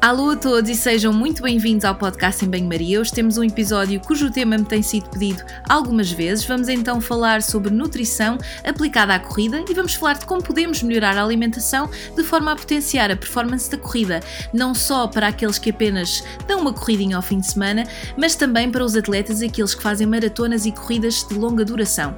[0.00, 3.00] Alô a todos e sejam muito bem-vindos ao podcast em Banho-Maria.
[3.00, 6.44] Hoje temos um episódio cujo tema me tem sido pedido algumas vezes.
[6.44, 11.18] Vamos então falar sobre nutrição aplicada à corrida e vamos falar de como podemos melhorar
[11.18, 14.20] a alimentação de forma a potenciar a performance da corrida,
[14.52, 17.82] não só para aqueles que apenas dão uma corridinha ao fim de semana,
[18.16, 22.16] mas também para os atletas e aqueles que fazem maratonas e corridas de longa duração.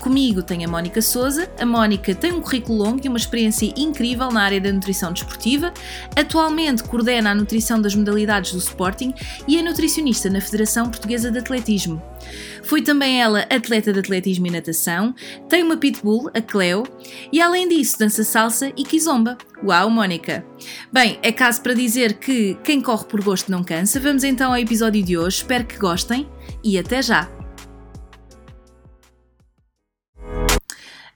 [0.00, 1.50] Comigo tem a Mónica Souza.
[1.58, 5.72] A Mónica tem um currículo longo e uma experiência incrível na área da nutrição desportiva.
[6.14, 9.14] Atualmente coordena a nutrição das modalidades do Sporting
[9.46, 12.02] e é nutricionista na Federação Portuguesa de Atletismo.
[12.62, 15.14] Foi também ela atleta de atletismo e natação,
[15.48, 16.82] tem uma pitbull, a Cleo,
[17.32, 19.38] e além disso dança salsa e kizomba.
[19.64, 20.44] Uau, Mónica!
[20.92, 24.00] Bem, é caso para dizer que quem corre por gosto não cansa.
[24.00, 26.28] Vamos então ao episódio de hoje, espero que gostem
[26.62, 27.35] e até já!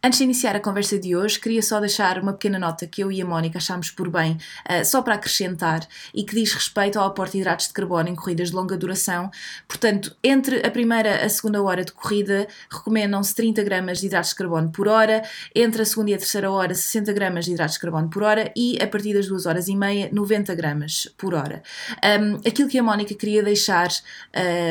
[0.03, 3.13] Antes de iniciar a conversa de hoje, queria só deixar uma pequena nota que eu
[3.13, 7.09] e a Mónica achámos por bem, uh, só para acrescentar, e que diz respeito ao
[7.09, 9.31] aporte de hidratos de carbono em corridas de longa duração.
[9.69, 14.31] Portanto, entre a primeira e a segunda hora de corrida, recomendam-se 30 gramas de hidratos
[14.31, 15.23] de carbono por hora,
[15.55, 18.51] entre a segunda e a terceira hora, 60 gramas de hidratos de carbono por hora,
[18.57, 21.63] e a partir das 2 horas e meia, 90 gramas por hora.
[22.03, 23.91] Um, aquilo que a Mónica queria deixar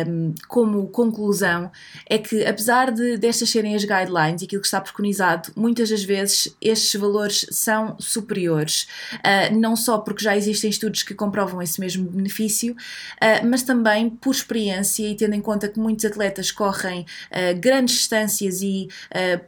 [0.07, 1.71] um, como conclusão
[2.09, 5.18] é que, apesar de destas serem as guidelines e aquilo que está preconizado
[5.55, 11.13] muitas das vezes estes valores são superiores, uh, não só porque já existem estudos que
[11.13, 16.05] comprovam esse mesmo benefício, uh, mas também por experiência e tendo em conta que muitos
[16.05, 18.87] atletas correm uh, grandes distâncias e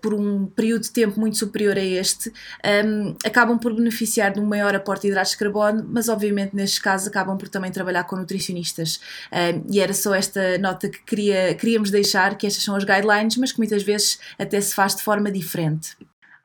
[0.01, 2.31] por um período de tempo muito superior a este,
[2.85, 6.79] um, acabam por beneficiar de um maior aporte de hidratos de carbono, mas obviamente nestes
[6.79, 8.99] casos acabam por também trabalhar com nutricionistas.
[9.69, 13.51] e era só esta nota que queria, queríamos deixar, que estas são as guidelines, mas
[13.51, 15.60] que muitas vezes até se faz de forma diferente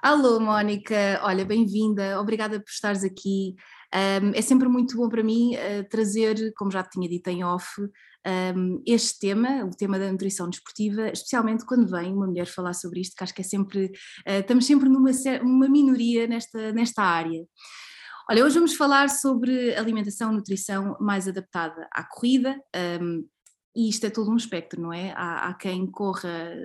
[0.03, 3.56] Alô, Mónica, olha, bem-vinda, obrigada por estares aqui.
[3.95, 7.67] Um, é sempre muito bom para mim uh, trazer, como já tinha dito em off,
[8.55, 13.00] um, este tema, o tema da nutrição desportiva, especialmente quando vem uma mulher falar sobre
[13.00, 15.10] isto, que acho que é sempre, uh, estamos sempre numa
[15.43, 17.44] uma minoria nesta, nesta área.
[18.28, 22.60] Olha, hoje vamos falar sobre alimentação, nutrição mais adaptada à corrida.
[23.00, 23.25] Um,
[23.76, 25.12] e isto é todo um espectro, não é?
[25.12, 26.56] Há, há quem corra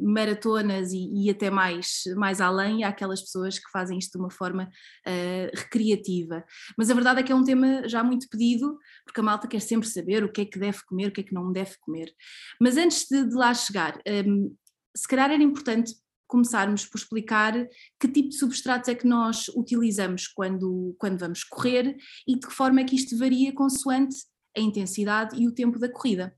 [0.00, 4.30] maratonas e, e, até mais, mais além, há aquelas pessoas que fazem isto de uma
[4.30, 6.42] forma uh, recreativa.
[6.76, 9.60] Mas a verdade é que é um tema já muito pedido, porque a malta quer
[9.60, 12.10] sempre saber o que é que deve comer, o que é que não deve comer.
[12.58, 14.50] Mas antes de, de lá chegar, um, ehm,
[14.96, 15.92] se calhar era importante
[16.26, 17.52] começarmos por explicar
[18.00, 21.96] que tipo de substratos é que nós utilizamos quando, quando vamos correr
[22.26, 24.16] e de que forma é que isto varia consoante
[24.56, 26.34] a intensidade e o tempo da corrida.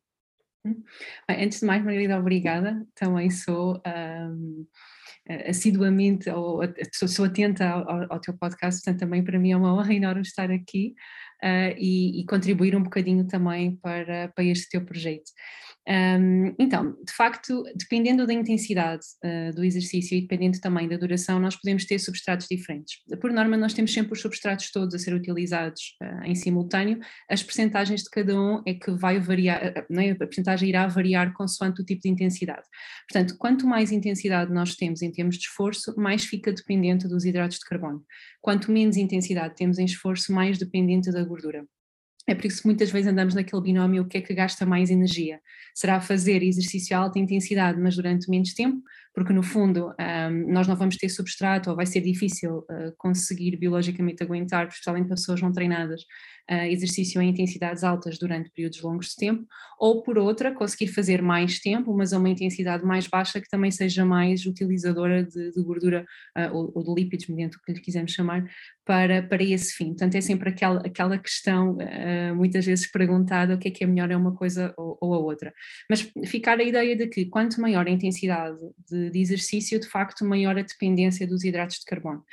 [1.28, 2.86] Antes de mais, Margarida, obrigada.
[2.94, 4.66] Também sou um,
[5.46, 6.60] assiduamente, ou,
[7.06, 10.50] sou atenta ao, ao, teu podcast, portanto, também para mim é uma honra enorme estar
[10.50, 10.94] aqui
[11.42, 15.30] uh, e, e, contribuir um bocadinho também para, para este teu projeto.
[15.88, 21.40] Um, então, de facto, dependendo da intensidade uh, do exercício e dependendo também da duração,
[21.40, 22.98] nós podemos ter substratos diferentes.
[23.18, 27.42] Por norma, nós temos sempre os substratos todos a ser utilizados uh, em simultâneo, as
[27.42, 30.10] percentagens de cada um é que vai variar, não é?
[30.10, 32.66] a percentagem irá variar consoante o tipo de intensidade.
[33.10, 37.58] Portanto, quanto mais intensidade nós temos em termos de esforço, mais fica dependente dos hidratos
[37.58, 38.04] de carbono.
[38.42, 41.64] Quanto menos intensidade temos em esforço, mais dependente da gordura.
[42.26, 44.90] É por isso que muitas vezes andamos naquele binómio o que é que gasta mais
[44.90, 45.40] energia.
[45.74, 48.82] Será fazer exercício a alta intensidade, mas durante menos tempo,
[49.18, 53.56] porque no fundo um, nós não vamos ter substrato ou vai ser difícil uh, conseguir
[53.56, 56.02] biologicamente aguentar, especialmente pessoas não treinadas,
[56.48, 59.44] uh, exercício em intensidades altas durante períodos longos de tempo,
[59.76, 63.72] ou por outra, conseguir fazer mais tempo, mas a uma intensidade mais baixa que também
[63.72, 66.06] seja mais utilizadora de, de gordura
[66.38, 68.48] uh, ou, ou, de lípidos, mediante o que lhe quisermos chamar,
[68.84, 69.88] para, para esse fim.
[69.88, 71.76] Portanto, é sempre aquela, aquela questão,
[72.34, 75.18] muitas vezes perguntada, o que é que é melhor, é uma coisa ou, ou a
[75.18, 75.52] outra.
[75.90, 78.56] Mas ficar a ideia de que quanto maior a intensidade
[78.88, 82.24] de de, exercício, de facto, maior a dependência dos hidratos de carbono.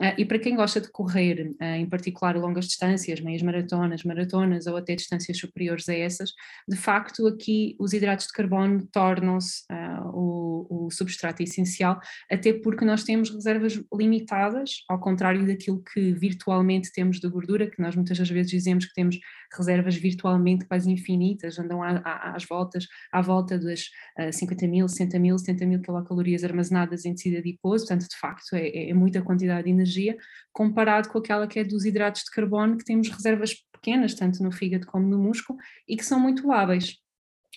[0.00, 4.66] Uh, e para quem gosta de correr, uh, em particular longas distâncias, meias maratonas, maratonas
[4.66, 6.34] ou até distâncias superiores a essas,
[6.68, 11.98] de facto aqui os hidratos de carbono tornam-se uh, o, o, substrato essencial,
[12.30, 17.80] até porque nós temos reservas limitadas, ao contrário daquilo que virtualmente temos de gordura, que
[17.80, 19.18] nós muitas das vezes dizemos que temos
[19.56, 23.88] reservas virtualmente quase infinitas, andam à, à, às voltas, à volta das
[24.32, 28.90] 50 mil, 60 mil, 70 mil quilocalorias armazenadas em tecido adiposo, portanto de facto é,
[28.90, 30.16] é muita quantidade de energia energia,
[30.52, 34.50] comparado com aquela que é dos hidratos de carbono, que temos reservas pequenas, tanto no
[34.50, 36.96] fígado como no músculo, e que são muito lábeis.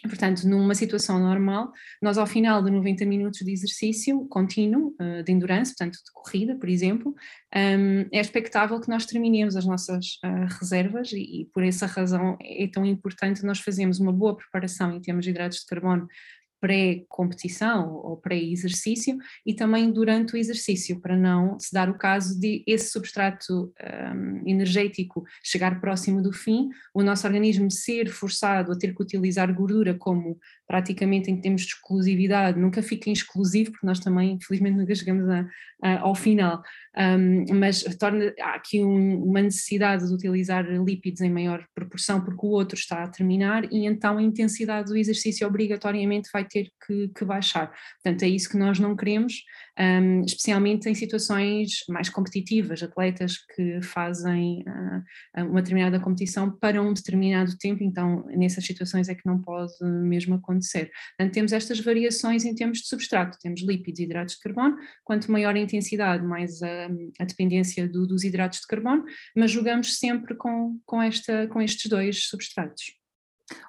[0.02, 5.32] Portanto, numa situação normal, nós ao final de 90 minutos de exercício contínuo, uh, de
[5.32, 7.14] endurance, portanto de corrida, por exemplo,
[7.54, 12.66] um, é expectável que nós terminemos as nossas uh, reservas e, por essa razão é
[12.68, 16.08] tão importante nós fazermos uma boa preparação em termos de hidratos de carbono
[16.60, 22.64] pré-competição ou pré-exercício e também durante o exercício, para não se dar o caso de
[22.68, 23.74] esse substrato
[24.16, 29.54] um, energético chegar próximo do fim, o nosso organismo ser forçado a ter que utilizar
[29.54, 30.38] gordura como
[30.70, 35.48] praticamente em termos de exclusividade, nunca fica exclusivo, porque nós também, infelizmente, nunca chegamos a,
[35.82, 36.62] a, ao final,
[36.96, 42.46] um, mas torna, há aqui um, uma necessidade de utilizar lípidos em maior proporção, porque
[42.46, 47.08] o outro está a terminar, e então a intensidade do exercício obrigatoriamente vai ter que,
[47.18, 47.74] que baixar.
[48.04, 49.42] Portanto, é isso que nós não queremos,
[49.80, 56.94] um, especialmente em situações mais competitivas, atletas que fazem uh, uma determinada competição para um
[56.94, 60.92] determinado tempo, então nessas situações é que não pode mesmo acontecer acontecer.
[61.18, 65.32] Portanto, temos estas variações em termos de substrato, temos lípidos e hidratos de carbono, quanto
[65.32, 66.90] maior a intensidade, mais a,
[67.20, 71.90] a dependência do, dos hidratos de carbono, mas jogamos sempre com, com, esta, com estes
[71.90, 73.00] dois substratos.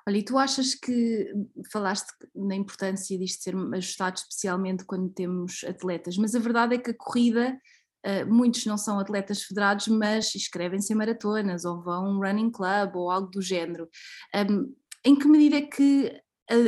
[0.07, 1.33] Olha, e tu achas que
[1.73, 6.91] falaste na importância disto ser ajustado especialmente quando temos atletas, mas a verdade é que
[6.91, 7.59] a corrida,
[8.05, 12.51] uh, muitos não são atletas federados, mas inscrevem-se em maratonas ou vão a um running
[12.51, 13.89] club ou algo do género.
[14.35, 16.13] Um, em que medida é que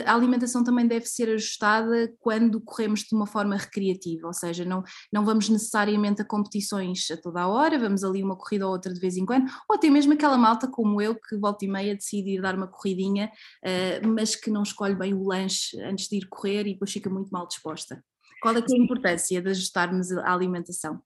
[0.06, 4.82] a alimentação também deve ser ajustada quando corremos de uma forma recreativa, ou seja, não,
[5.12, 8.92] não vamos necessariamente a competições a toda a hora, vamos ali uma corrida ou outra
[8.92, 11.94] de vez em quando, ou até mesmo aquela malta como eu que volta e meia
[11.94, 13.30] decide ir dar uma corridinha,
[13.64, 17.10] uh, mas que não escolhe bem o lanche antes de ir correr e depois fica
[17.10, 18.02] muito mal disposta.
[18.40, 21.00] Qual é, que é a importância de ajustarmos a alimentação?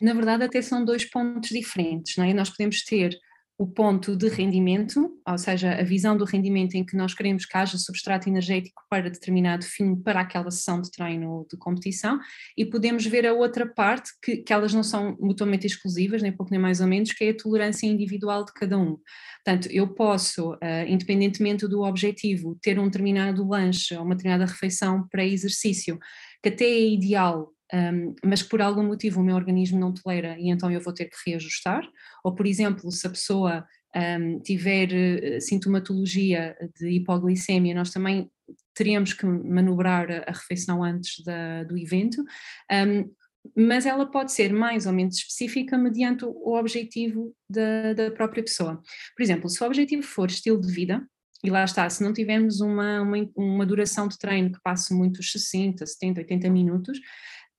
[0.00, 2.34] Na verdade, até são dois pontos diferentes, não é?
[2.34, 3.16] Nós podemos ter
[3.58, 7.56] o ponto de rendimento, ou seja, a visão do rendimento em que nós queremos que
[7.56, 12.18] haja substrato energético para determinado fim, para aquela sessão de treino de competição,
[12.56, 16.52] e podemos ver a outra parte, que, que elas não são mutuamente exclusivas, nem pouco
[16.52, 18.98] nem mais ou menos, que é a tolerância individual de cada um.
[19.42, 25.08] Portanto, eu posso, uh, independentemente do objetivo, ter um determinado lanche ou uma determinada refeição
[25.08, 25.98] para exercício,
[26.42, 30.50] que até é ideal um, mas por algum motivo o meu organismo não tolera e
[30.50, 31.82] então eu vou ter que reajustar.
[32.24, 34.88] Ou, por exemplo, se a pessoa um, tiver
[35.36, 38.30] uh, sintomatologia de hipoglicemia, nós também
[38.74, 42.22] teríamos que manobrar a, refeição antes da, do evento.
[42.70, 43.10] Um,
[43.56, 48.82] mas ela pode ser mais ou menos específica mediante o objetivo da, da própria pessoa.
[49.16, 51.06] Por exemplo, se o objetivo for estilo de vida,
[51.44, 55.30] e lá está, se não tivermos uma, uma, uma duração de treino que passe muitos
[55.30, 56.98] 60, 70, 80 minutos,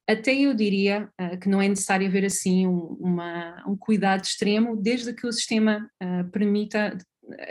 [0.07, 4.75] até eu diria uh, que não é necessário haver assim um, uma, um cuidado extremo,
[4.75, 6.97] desde que o sistema uh, permita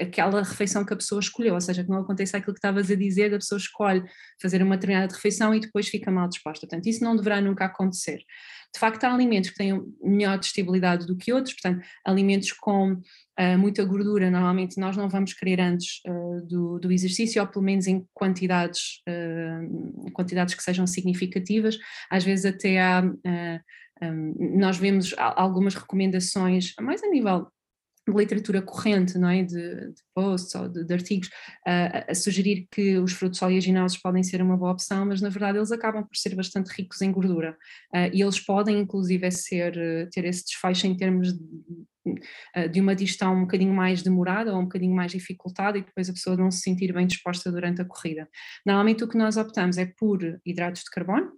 [0.00, 2.94] aquela refeição que a pessoa escolheu, ou seja, que não aconteça aquilo que estavas a
[2.94, 4.02] dizer, a pessoa escolhe
[4.40, 6.66] fazer uma determinada refeição e depois fica mal disposta.
[6.66, 8.20] Portanto, isso não deverá nunca acontecer.
[8.76, 13.58] De facto, há alimentos que têm melhor digestibilidade do que outros, portanto, alimentos com uh,
[13.58, 17.86] muita gordura, normalmente nós não vamos querer antes uh, do, do, exercício, ou pelo menos
[17.86, 21.78] em quantidades, uh, quantidades que sejam significativas.
[22.10, 27.46] Às vezes até há, um, nós vemos algumas recomendações, mais a nível
[28.06, 29.42] de literatura corrente, não é?
[29.42, 34.22] de, de posts ou de, de artigos, uh, a sugerir que os frutos oleaginosos podem
[34.22, 37.56] ser uma boa opção, mas na verdade eles acabam por ser bastante ricos em gordura
[37.94, 41.40] uh, e eles podem inclusive ser, ter esse desfecho em termos de,
[42.54, 46.08] eh, de uma digestão um bocadinho mais demorada ou um bocadinho mais dificultada e depois
[46.08, 48.28] a pessoa não se sentir bem disposta durante a corrida.
[48.64, 51.32] Normalmente o que nós optamos é por hidratos de carbono,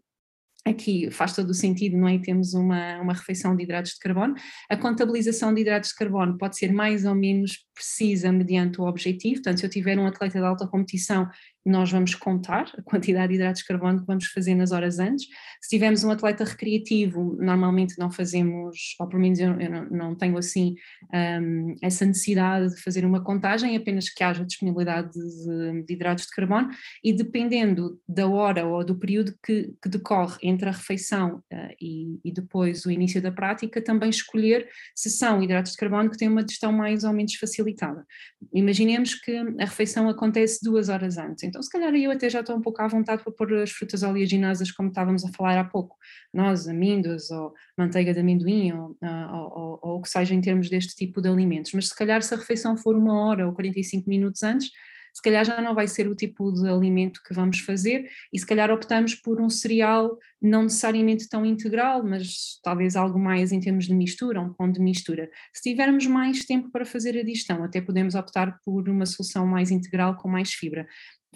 [0.68, 2.18] aqui faz todo o sentido, não é?
[2.18, 4.34] Temos uma, uma refeição de hidratos de carbono.
[4.68, 9.36] A contabilização de hidratos de carbono pode ser mais ou menos precisa mediante o objetivo,
[9.36, 11.28] portanto, se eu tiver um atleta de alta competição
[11.68, 15.26] nós vamos contar a quantidade de hidratos de carbono que vamos fazer nas horas antes.
[15.60, 20.38] Se tivermos um atleta recreativo, normalmente não fazemos, ou pelo menos eu, eu não, tenho
[20.38, 20.76] assim
[21.12, 26.30] um, essa necessidade de fazer uma contagem, apenas que haja disponibilidade de, de hidratos de
[26.30, 26.70] carbono
[27.04, 32.18] e dependendo da hora ou do período que, que decorre entre a refeição uh, e,
[32.24, 36.28] e, depois o início da prática, também escolher se são hidratos de carbono que têm
[36.28, 38.06] uma digestão mais ou menos facilitada.
[38.54, 42.56] Imaginemos que a refeição acontece duas horas antes, então se calhar eu até já estou
[42.56, 45.96] um pouco à vontade para pôr as frutas oleaginosas como estávamos a falar há pouco,
[46.32, 48.70] nós, amêndoas ou manteiga de amendoim
[49.02, 51.96] ah, ou, ou, ou o que seja em termos deste tipo de alimentos, mas se
[51.96, 54.70] calhar se a refeição for uma hora ou 45 minutos antes,
[55.18, 58.46] se calhar já não vai ser o tipo de alimento que vamos fazer e se
[58.46, 63.86] calhar optamos por um cereal não necessariamente tão integral, mas talvez algo mais em termos
[63.86, 65.28] de mistura, um pão de mistura.
[65.52, 69.72] Se tivermos mais tempo para fazer a digestão, até podemos optar por uma solução mais
[69.72, 70.86] integral com mais fibra.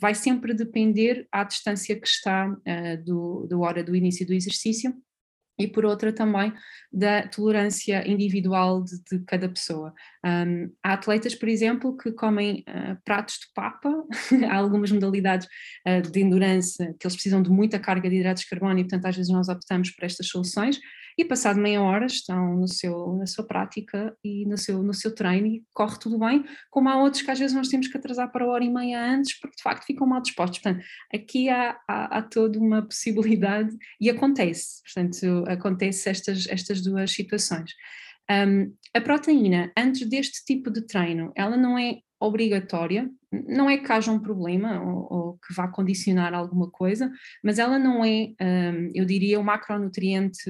[0.01, 4.95] Vai sempre depender à distância que está uh, do, do hora do início do exercício
[5.59, 6.53] e por outra também
[6.93, 9.93] da tolerância individual de, de cada pessoa.
[10.25, 13.91] Um, há atletas, por exemplo, que comem uh, pratos de papa,
[14.51, 15.47] há algumas modalidades
[15.87, 19.07] uh, de endurance que eles precisam de muita carga de hidratos de carbono e, portanto,
[19.07, 20.81] às vezes nós optamos por estas soluções
[21.17, 25.15] e passado meia hora estão no seu, na sua prática e no seu, no seu
[25.15, 28.31] treino e corre tudo bem, como há outros que às vezes nós temos que atrasar
[28.31, 30.61] para a hora e meia antes porque de facto ficam mal dispostos.
[30.61, 37.11] Portanto, aqui há, há, há toda uma possibilidade e acontece, portanto, acontece estas, estas duas
[37.11, 37.73] situações.
[38.31, 43.91] Um, a proteína, antes deste tipo de treino, ela não é obrigatória, não é que
[43.91, 47.11] haja um problema ou, ou, que vá condicionar alguma coisa,
[47.43, 50.45] mas ela não é, um, eu diria, um macronutriente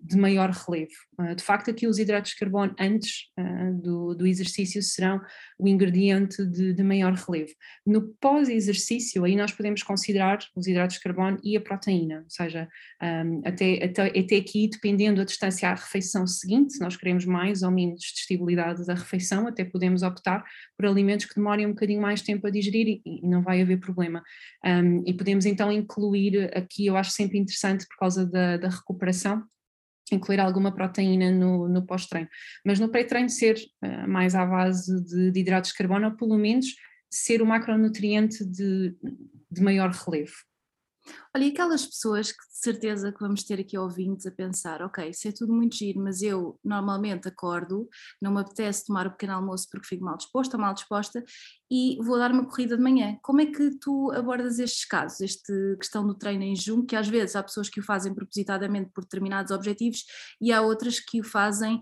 [0.00, 0.92] de maior relevo.
[1.18, 5.20] Uh, de facto, aqui os hidratos de carbono antes uh, do, do, exercício serão
[5.58, 7.50] o ingrediente de, de maior relevo.
[7.84, 12.68] No pós-exercício, aí nós podemos considerar os hidratos de carbono e a proteína, ou seja,
[13.02, 17.62] um, até, até, até aqui, dependendo da distância à refeição seguinte, se nós queremos mais
[17.62, 20.44] ou menos digestibilidade da refeição, até podemos optar
[20.76, 23.80] por alimentos que demorem um bocadinho mais tempo a digerir e, e não vai haver
[23.80, 24.22] problema.
[24.64, 29.42] Um, e podemos então incluir aqui, eu acho sempre interessante por causa da, da recuperação,
[30.12, 32.28] incluir alguma proteína no, no pós-treino.
[32.64, 36.36] Mas no pré-treino ser uh, mais à base de, de, hidratos de carbono, ou pelo
[36.36, 36.66] menos
[37.10, 38.94] ser o macronutriente de,
[39.50, 40.47] de maior relevo.
[41.34, 45.10] Olha, e aquelas pessoas que de certeza que vamos ter aqui ouvintes a pensar, ok,
[45.10, 47.88] isso é tudo muito giro, mas eu normalmente acordo,
[48.20, 51.22] não me apetece tomar o pequeno almoço porque fico mal disposta, mal disposta,
[51.70, 53.16] e vou dar uma corrida de manhã.
[53.22, 57.06] Como é que tu abordas estes casos, esta questão do treino em junho, que às
[57.06, 60.04] vezes há pessoas que o fazem propositadamente por determinados objetivos
[60.40, 61.80] e há outras que o fazem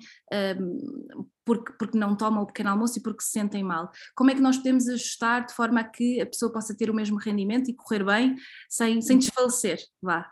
[1.44, 3.90] porque, porque não tomam o pequeno almoço e porque se sentem mal.
[4.14, 6.94] Como é que nós podemos ajustar de forma a que a pessoa possa ter o
[6.94, 8.36] mesmo rendimento e correr bem
[8.68, 9.78] sem, sem desfalecer?
[10.02, 10.30] Vá.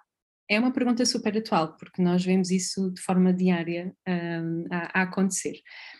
[0.50, 5.02] É uma pergunta super atual, porque nós vemos isso de forma diária um, a, a,
[5.04, 5.54] acontecer.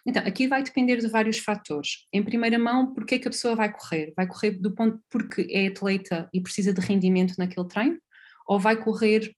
[0.06, 2.06] Então, aqui vai depender de vários fatores.
[2.12, 4.12] Em primeira mão, porque é que a pessoa vai correr?
[4.14, 7.98] Vai correr do ponto porque é atleta e precisa de rendimento naquele treino?
[8.46, 9.34] Ou vai correr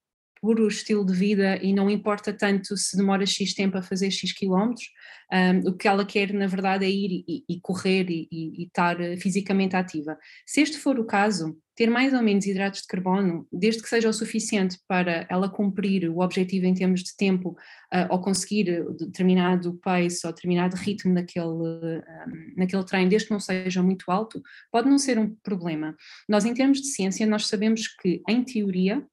[0.47, 4.13] por o estilo de vida e não importa tanto se demora X tempo a fazer
[4.13, 4.87] X quilómetros,
[5.33, 8.67] um, o que ela quer na verdade é ir e, e correr e, e, e,
[8.67, 10.17] estar eh, fisicamente ativa.
[10.47, 14.09] Se este for o caso, ter mais ou menos hidratos de carbono, desde que seja
[14.09, 17.57] o suficiente para ela cumprir o objetivo em termos de tempo
[17.93, 23.41] uh, ou conseguir determinado pace ou determinado ritmo naquele, um, naquele treino, desde que não
[23.41, 25.97] seja muito alto, pode não ser um problema.
[26.29, 29.05] Nós em termos de ciência, nós sabemos que em teoria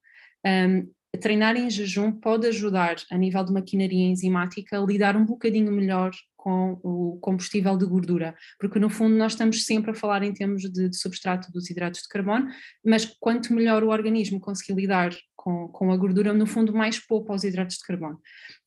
[0.46, 0.88] um,
[1.18, 6.12] treinar em jejum pode ajudar, a nível de maquinaria enzimática, a lidar um bocadinho melhor
[6.36, 10.64] com o combustível de gordura, porque no fundo nós estamos sempre a falar em termos
[10.64, 12.50] de, de substrato dos hidratos de carbono,
[12.84, 17.34] mas quanto melhor o organismo conseguir lidar com, com a gordura, no fundo mais poupa
[17.34, 18.20] os hidratos de carbono.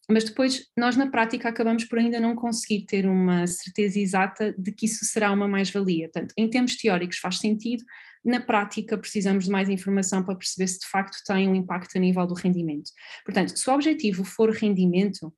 [0.08, 4.70] Mas depois nós na prática acabamos por ainda não conseguir ter uma certeza exata de
[4.70, 6.08] que isso será uma mais-valia.
[6.08, 7.84] Portanto, em termos teóricos faz sentido,
[8.25, 12.00] na prática precisamos de mais informação para perceber se de facto tem um impacto a
[12.00, 12.90] nível do rendimento.
[13.25, 15.32] Portanto, se o objetivo for rendimento,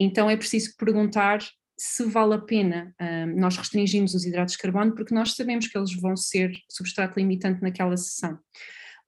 [0.00, 1.40] então é preciso perguntar
[1.78, 5.78] se vale a pena um, nós restringirmos os hidratos de carbono, porque nós sabemos que
[5.78, 8.38] eles vão ser substrato limitante naquela sessão.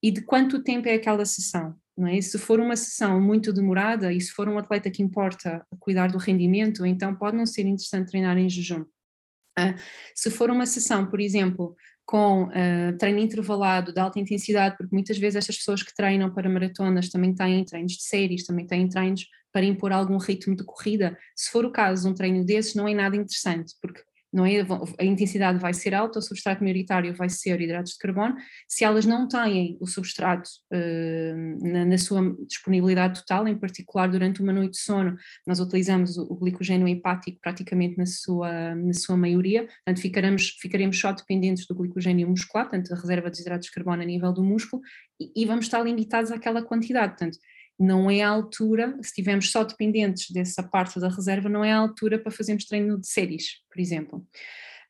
[0.03, 1.75] E de quanto tempo é aquela sessão?
[2.01, 2.19] Não é?
[2.23, 6.17] Se for uma sessão muito demorada e se for um atleta que importa cuidar do
[6.17, 8.81] rendimento, então pode não ser interessante treinar em jejum.
[8.81, 9.77] Uh,
[10.15, 11.77] se for uma sessão, por exemplo,
[12.07, 16.49] com uh, treino intervalado de alta intensidade, porque muitas vezes estas pessoas que treinam para
[16.49, 21.19] maratonas também têm treinos de séries, também têm treinos para impor algum ritmo de corrida.
[21.37, 24.01] Se for o caso, um treino desses não é nada interessante, porque
[24.33, 24.61] não é?
[24.99, 28.37] A intensidade vai ser alta, o substrato maioritário vai ser hidratos de carbono.
[28.69, 34.41] Se elas não têm o substrato uh, na, na, sua disponibilidade total, em particular durante
[34.41, 39.17] uma noite de sono, nós utilizamos o, o glicogênio hepático praticamente na sua, na sua
[39.17, 43.73] maioria, portanto ficaremos, ficaremos só dependentes do glicogênio muscular, portanto a reserva de hidratos de
[43.73, 44.81] carbono a nível do músculo,
[45.21, 47.39] e, e vamos estar limitados àquela quantidade, portanto
[47.81, 51.79] não é a altura, se estivermos só dependentes dessa parte da reserva, não é a
[51.79, 54.27] altura para fazermos treino de séries, por exemplo.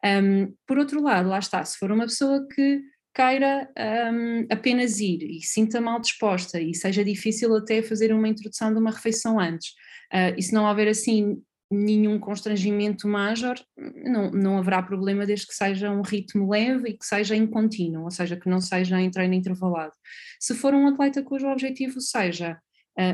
[0.05, 2.83] Um, por outro lado, lá está, se for uma pessoa que
[3.15, 3.71] queira
[4.13, 8.81] um, apenas ir e sinta mal disposta e seja difícil até fazer uma introdução de
[8.81, 9.71] uma refeição antes,
[10.13, 11.41] uh, e se não houver assim
[11.73, 13.55] nenhum constrangimento major,
[14.05, 18.03] não, não haverá problema desde que seja um ritmo leve e que seja em contínuo,
[18.03, 19.93] ou seja, que não seja em treino intervalado.
[20.41, 22.59] Se for um atleta cujo objetivo seja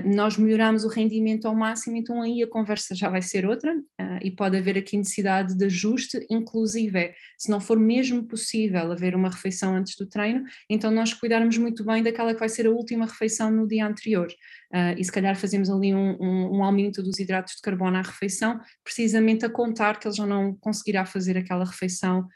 [0.05, 4.19] nós melhoramos o rendimento ao máximo, então aí a conversa já vai ser outra uh,
[4.23, 9.29] e pode haver aqui necessidade de ajuste, inclusive se não for mesmo possível haver uma
[9.29, 13.07] refeição antes do treino, então nós cuidarmos muito bem daquela que vai ser a última
[13.07, 14.29] refeição no dia anterior.
[14.73, 18.03] Uh, e se calhar fazemos ali um, um, um, aumento dos hidratos de carbono à
[18.03, 22.27] refeição, precisamente a contar que ele já não conseguirá fazer aquela refeição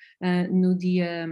[0.51, 1.27] no dia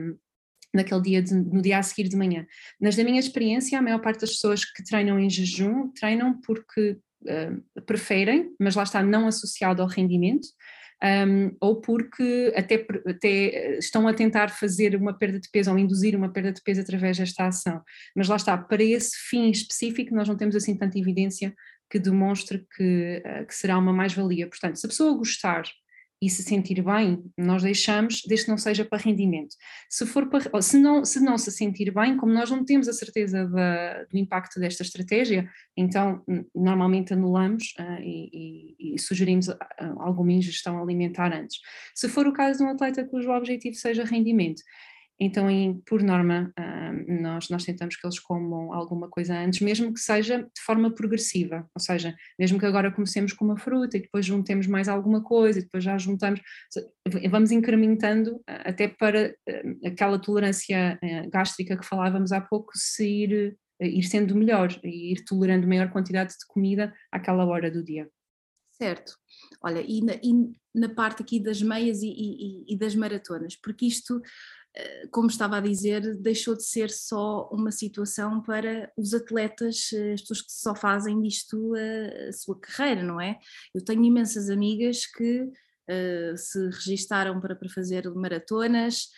[0.74, 2.46] naquele dia, de, no dia a seguir de manhã.
[2.80, 6.98] Mas na minha experiência, a maior parte das pessoas que treinam em jejum, treinam porque
[7.22, 10.48] uh, preferem, mas lá está não associado ao rendimento,
[11.02, 16.16] um, ou porque até, até estão a tentar fazer uma perda de peso ou induzir
[16.16, 17.82] uma perda de peso através desta ação.
[18.16, 21.54] Mas lá está, para esse fim específico nós não temos assim tanta evidência
[21.88, 24.48] que demonstre que, uh, que será uma mais-valia.
[24.48, 25.62] Portanto, se a pessoa gostar
[26.20, 29.54] e se sentir bem, nós deixamos, desde que não seja para rendimento.
[29.88, 32.92] Se, for para, se, não, se não se sentir bem, como nós não temos a
[32.92, 39.56] certeza da, do impacto desta estratégia, então normalmente anulamos uh, e, e, e, sugerimos uh,
[39.98, 41.58] alguma ingestão alimentar antes.
[41.94, 44.62] Se for o caso de um atleta cujo objetivo seja rendimento,
[45.20, 49.92] então, em, por norma, uh, nós, nós tentamos que eles comam alguma coisa antes, mesmo
[49.92, 54.02] que seja de forma progressiva, ou seja, mesmo que agora comecemos com uma fruta e
[54.02, 56.40] depois juntemos mais alguma coisa e depois já juntamos,
[57.30, 60.98] vamos incrementando uh, até para uh, aquela tolerância
[61.32, 66.30] gástrica que falávamos há pouco se ir, ir sendo melhor e ir tolerando maior quantidade
[66.30, 68.08] de comida àquela hora do dia.
[68.70, 69.16] Certo.
[69.60, 73.86] Olha, e na, e na parte aqui das meias e, e, e das maratonas, porque
[73.86, 74.22] isto
[75.10, 80.20] como estava a dizer, deixou de ser só uma situação para os atletas, eh, as
[80.20, 83.38] pessoas que só fazem disto a, a sua carreira, não é?
[83.74, 89.08] Eu tenho imensas amigas que uh, se registaram para, para fazer maratonas,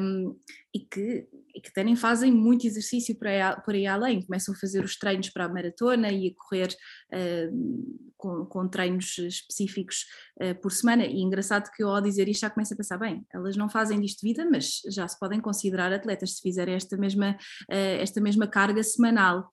[0.00, 0.38] um,
[0.74, 4.58] e, que, e que também fazem muito exercício por aí, por aí além, começam a
[4.58, 6.74] fazer os treinos para a maratona e a correr
[7.12, 10.04] uh, com, com, treinos específicos
[10.42, 13.24] uh, por semana, e engraçado que eu ao dizer isto já começo a pensar, bem,
[13.32, 16.96] elas não fazem disto de vida, mas já se podem considerar atletas se fizerem esta
[16.96, 17.36] mesma,
[17.70, 19.50] uh, esta mesma carga semanal.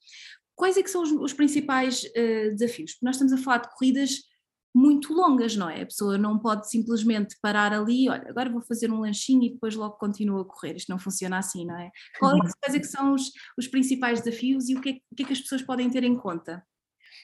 [0.56, 2.04] Quais é que são os, os principais
[2.52, 2.92] desafios?
[2.92, 4.12] Porque nós estamos a falar de corridas
[4.74, 5.82] muito longas, não é?
[5.82, 9.76] A pessoa não pode simplesmente parar ali, olha, agora vou fazer um lanchinho e depois
[9.76, 10.76] logo continua a correr.
[10.76, 11.90] Isto não funciona assim, não é?
[12.20, 14.94] Qual é que, quais é que são os, os principais desafios e o que, é,
[15.12, 16.64] o que é que as pessoas podem ter em conta?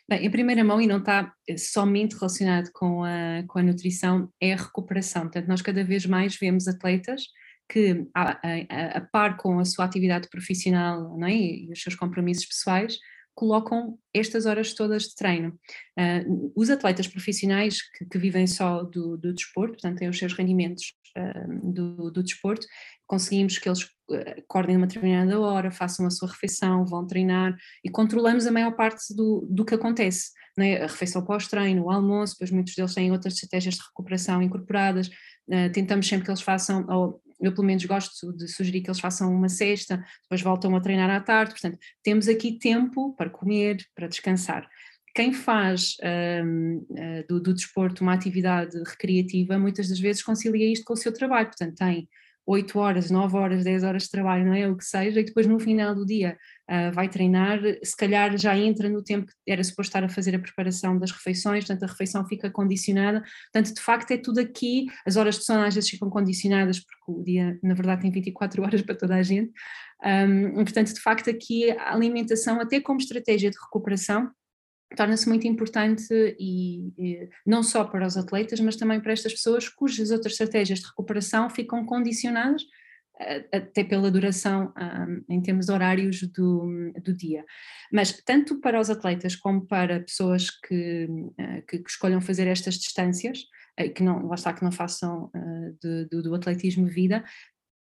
[0.09, 4.31] Bem, em primeira mão, e não está eh, somente relacionado com a, com a nutrição,
[4.41, 5.23] é a recuperação.
[5.23, 7.23] Portanto, nós cada vez mais vemos atletas
[7.69, 11.33] que, a, a, a par com a sua atividade profissional é?
[11.33, 12.97] e os seus compromissos pessoais,
[13.37, 15.49] colocam estas horas todas de treino.
[15.95, 20.33] Uh, os atletas profissionais que, que vivem só do, do, desporto, portanto têm os seus
[20.33, 22.65] rendimentos uh, do, do, desporto,
[23.05, 27.91] conseguimos que eles uh, acordem uma determinada hora, façam a sua refeição, vão treinar e
[27.91, 30.31] controlamos a maior parte do, do que acontece.
[30.57, 30.81] Né?
[30.81, 35.11] A refeição pós-treino, o almoço, depois muitos deles têm outras estratégias de recuperação incorporadas,
[35.73, 39.33] tentamos sempre que eles façam, ou eu pelo menos gosto de sugerir que eles façam
[39.33, 44.07] uma cesta, depois voltam a treinar à tarde, portanto, temos aqui tempo para comer, para
[44.07, 44.67] descansar.
[45.13, 45.97] Quem faz
[46.43, 50.97] um, eh, do, do desporto uma atividade recreativa, muitas das vezes concilia isto com o
[50.97, 52.07] seu trabalho, portanto, tem
[52.45, 54.69] 8 horas, 9 horas, 10 horas de trabalho, não é?
[54.69, 56.37] O que seja, e depois no final do dia
[56.69, 60.35] uh, vai treinar, se calhar já entra no tempo que era suposto estar a fazer
[60.35, 64.87] a preparação das refeições, portanto a refeição fica condicionada, portanto de facto é tudo aqui,
[65.05, 68.61] as horas de sono às vezes ficam condicionadas, porque o dia na verdade tem 24
[68.63, 69.51] horas para toda a gente,
[70.03, 74.31] um, portanto de facto aqui a alimentação até como estratégia de recuperação
[74.95, 76.07] torna-se muito importante
[76.39, 80.79] e, e, não só para os atletas, mas também para estas pessoas cujas outras estratégias
[80.79, 82.63] de recuperação ficam condicionadas
[83.51, 87.43] até pela duração um, em termos horários do, do dia.
[87.91, 92.75] Mas tanto para os atletas como para pessoas que, uh, que, que escolham fazer estas
[92.75, 93.39] distâncias,
[93.79, 97.23] uh, que não, lá está, que não façam uh, de, do, do atletismo vida,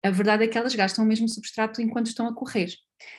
[0.03, 2.69] a verdade é que elas gastam o mesmo substrato enquanto estão a correr.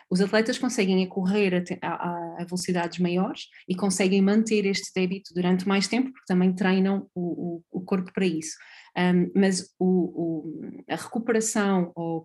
[0.08, 5.66] Os atletas conseguem correr a, a, a, velocidades maiores e conseguem manter este débito durante
[5.66, 8.56] mais tempo, porque também treinam o, o, o corpo para isso.
[8.96, 12.24] Um, mas o, a recuperação ou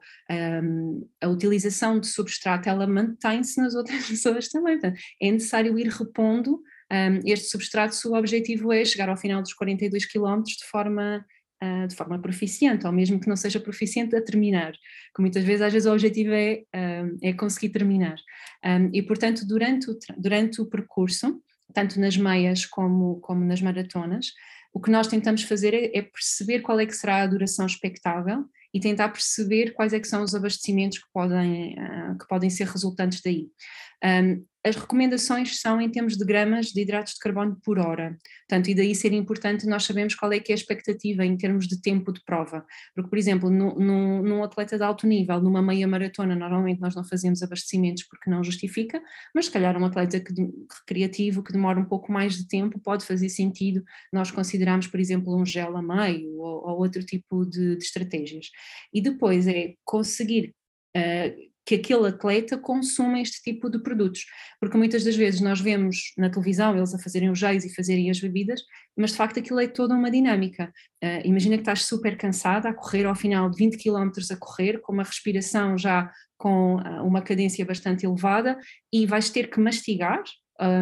[0.63, 4.79] um, a utilização de substrato, ela mantém-se nas outras pessoas também.
[4.79, 9.41] Portanto, é necessário ir repondo um, este substrato se o objetivo é chegar ao final
[9.41, 11.25] dos 42 km de forma
[11.63, 14.73] uh, de forma proficiente, ou mesmo que não seja proficiente, a terminar,
[15.15, 16.63] que muitas vezes, às vezes, o objetivo é,
[17.21, 18.15] é conseguir terminar.
[18.93, 21.41] E, portanto, durante o, durante o percurso,
[21.73, 24.27] tanto nas meias como, como nas maratonas,
[24.73, 28.45] o que nós tentamos fazer é, é, perceber qual é que será a duração expectável
[28.73, 32.67] e tentar perceber quais é que são os abastecimentos que podem, uh, que podem ser
[32.67, 33.49] resultantes daí.
[34.03, 38.15] Um, as recomendações são em termos de gramas de hidratos de carbono por hora,
[38.47, 41.67] portanto, e daí ser importante nós sabemos qual é que é a expectativa em termos
[41.67, 46.35] de tempo de prova, porque, por exemplo, num atleta de alto nível, numa meia maratona,
[46.35, 49.01] normalmente nós não fazemos abastecimentos porque não justifica,
[49.33, 50.31] mas se calhar um atleta que,
[50.79, 53.83] recreativo que demora um pouco mais de tempo pode fazer sentido
[54.13, 58.51] nós considerarmos, por exemplo, um gel a meio ou, ou outro tipo de, de estratégias.
[58.93, 60.53] E depois é conseguir
[60.95, 64.26] uh, que aquele atleta consuma este tipo de produtos,
[64.60, 68.10] porque muitas das vezes nós vemos na televisão eles a fazerem os géis e fazerem
[68.10, 68.62] as bebidas,
[68.97, 70.71] mas de facto aquilo é toda uma dinâmica.
[71.04, 74.80] Uh, imagina que estás super cansada a correr ao final de 20 km a correr,
[74.82, 78.58] com uma respiração já com uh, uma cadência bastante elevada
[78.91, 80.24] e vais ter que mastigar,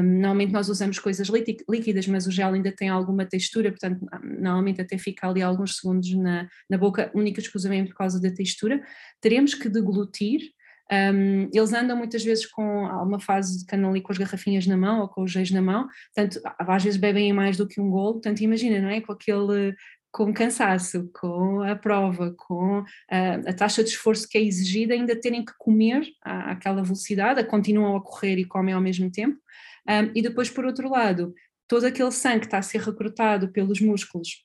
[0.04, 1.30] normalmente nós usamos coisas
[1.70, 6.14] líquidas, mas o gel ainda tem alguma textura, portanto, normalmente até fica ali alguns segundos
[6.16, 8.82] na, na boca, única exclusivamente por causa da textura.
[9.22, 10.42] Teremos que deglutir.
[10.92, 14.76] Um, eles andam muitas vezes com alguma fase que andam ali com as garrafinhas na
[14.76, 17.90] mão ou com os geis na mão, portanto, às vezes bebem mais do que um
[17.90, 19.00] golo, portanto, imagina, não é?
[19.00, 19.76] Com aquele
[20.12, 25.20] com cansaço, com a prova, com a, a, taxa de esforço que é exigida, ainda
[25.20, 29.38] terem que comer àquela velocidade, continuam a correr e comem ao mesmo tempo.
[29.88, 31.34] Um, e depois, por outro lado,
[31.68, 34.44] todo aquele sangue que está a ser recrutado pelos músculos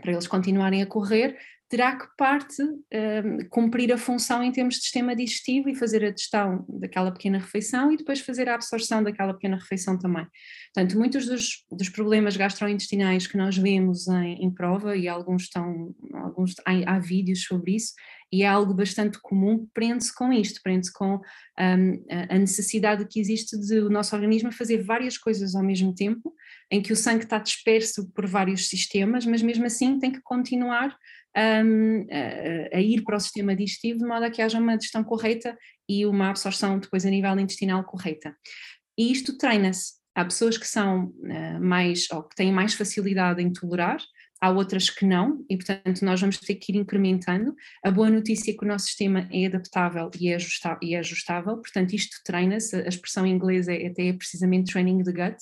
[0.00, 1.36] para eles continuarem a correr,
[1.68, 6.10] terá que parte um, cumprir a função em termos de sistema digestivo e fazer a
[6.10, 10.26] digestão daquela pequena refeição e depois fazer a absorção daquela pequena refeição também.
[10.74, 15.94] Portanto, muitos dos, dos problemas gastrointestinais que nós vemos em, em prova, e alguns estão,
[16.14, 17.92] alguns, há, há vídeos sobre isso,
[18.32, 23.58] e é algo bastante comum, prende-se com isto, prende-se com um, a necessidade que existe
[23.58, 26.34] de o nosso organismo fazer várias coisas ao mesmo tempo,
[26.70, 30.94] em que o sangue está disperso por vários sistemas, mas mesmo assim tem que continuar
[31.34, 35.56] a, a, ir para o sistema digestivo de modo a que haja uma digestão correta
[35.88, 38.36] e uma absorção depois a nível intestinal correta.
[38.98, 39.98] E isto treina-se.
[40.14, 43.98] Há pessoas que são uh, mais, ou que têm mais facilidade em tolerar,
[44.40, 47.54] há outras que não, e portanto nós vamos ter que ir incrementando.
[47.84, 50.98] A boa notícia é que o nosso sistema é adaptável e é, ajustável, e é
[50.98, 55.38] ajustável portanto isto treina-se, a expressão em inglês é até precisamente training the gut,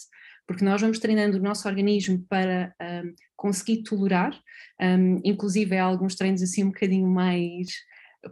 [0.47, 4.39] porque nós vamos treinando o nosso organismo para um, conseguir tolerar,
[4.81, 7.69] um, inclusive há alguns treinos assim um bocadinho mais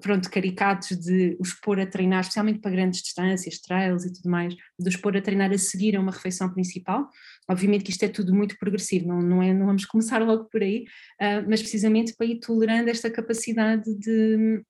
[0.01, 4.55] pronto, caricatos de os pôr a treinar, especialmente para grandes distâncias, trails e tudo mais,
[4.55, 7.09] de os pôr a treinar a seguir a uma refeição principal.
[7.49, 10.63] Obviamente que isto é tudo muito progressivo, não, não, é, não vamos começar logo por
[10.63, 10.85] aí,
[11.21, 14.63] uh, mas precisamente para ir tolerando esta capacidade de,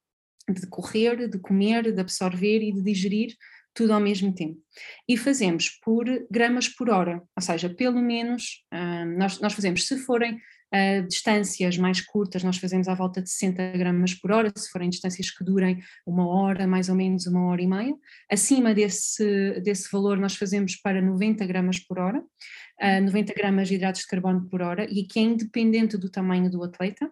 [0.49, 3.35] de correr, de comer, de absorver e de digerir
[3.75, 4.59] tudo ao mesmo tempo.
[5.09, 9.99] E fazemos por gramas por hora, ou seja, pelo menos uh, nós, nós fazemos, se
[9.99, 10.39] forem
[10.75, 14.91] Uh, distâncias mais curtas, nós fazemos à volta de 60 gramas por hora, se forem
[14.91, 17.95] distâncias que durem uma hora, mais ou menos uma hora e meia.
[18.29, 23.77] Acima desse, desse valor, nós fazemos para 90 gramas por hora, uh, 90 gramas de
[23.77, 27.09] hidratos de carbono por hora, e aqui é independente do tamanho do atleta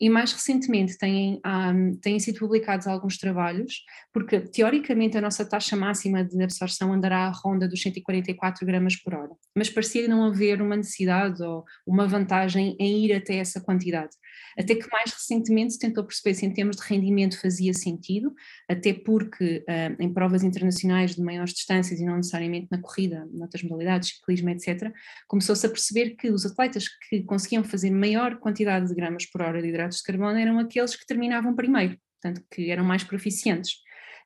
[0.00, 3.82] e mais recentemente têm, um, têm sido publicados alguns trabalhos,
[4.12, 9.14] porque teoricamente a nossa taxa máxima de absorção andará à ronda dos 144 gramas por
[9.14, 14.10] hora, mas parecia não haver uma necessidade ou uma vantagem em ir até essa quantidade.
[14.58, 18.32] Até que mais recentemente se tentou perceber se em termos de rendimento fazia sentido,
[18.68, 23.62] até porque uh, em provas internacionais de maiores distâncias e não necessariamente na corrida, noutras
[23.62, 24.92] modalidades, ciclismo, etc.,
[25.26, 29.62] começou-se a perceber que os atletas que conseguiam fazer maior quantidade de gramas por hora
[29.62, 33.72] de hidratos de carbono eram aqueles que terminavam primeiro, portanto, que eram mais proficientes.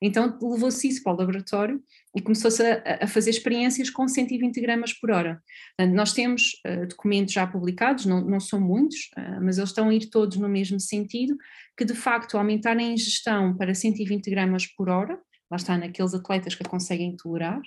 [0.01, 1.81] Então levou-se isso para o laboratório
[2.13, 5.41] e começou-se a, a, fazer experiências com 120 gramas por hora.
[5.77, 9.87] Portanto, nós temos uh, documentos já publicados, não, não são muitos, uh, mas eles estão
[9.87, 11.37] a ir todos no mesmo sentido,
[11.77, 15.17] que de facto aumentar a ingestão para 120 gramas por hora,
[15.53, 17.61] lá está naqueles atletas que a conseguem tolerar,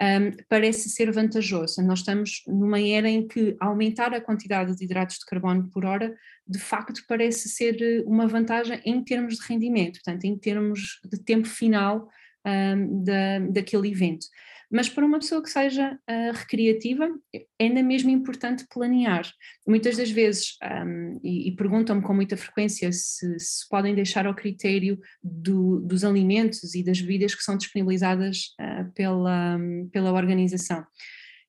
[0.00, 1.82] um, parece ser vantajoso.
[1.82, 6.16] Nós estamos numa era em que aumentar a quantidade de hidratos de carbono por hora,
[6.48, 11.18] de facto, parece ser eh, uma vantagem em termos de rendimento, portanto, em termos de
[11.18, 12.08] tempo final
[12.46, 14.26] um, da, daquele evento.
[14.70, 19.24] Mas para uma pessoa que seja uh, recreativa, é ainda mesmo importante planear.
[19.66, 24.34] Muitas das vezes, um, e, e perguntam-me com muita frequência se, se podem deixar ao
[24.34, 29.58] critério do, dos alimentos e das bebidas que são disponibilizadas uh, pela,
[29.92, 30.84] pela organização.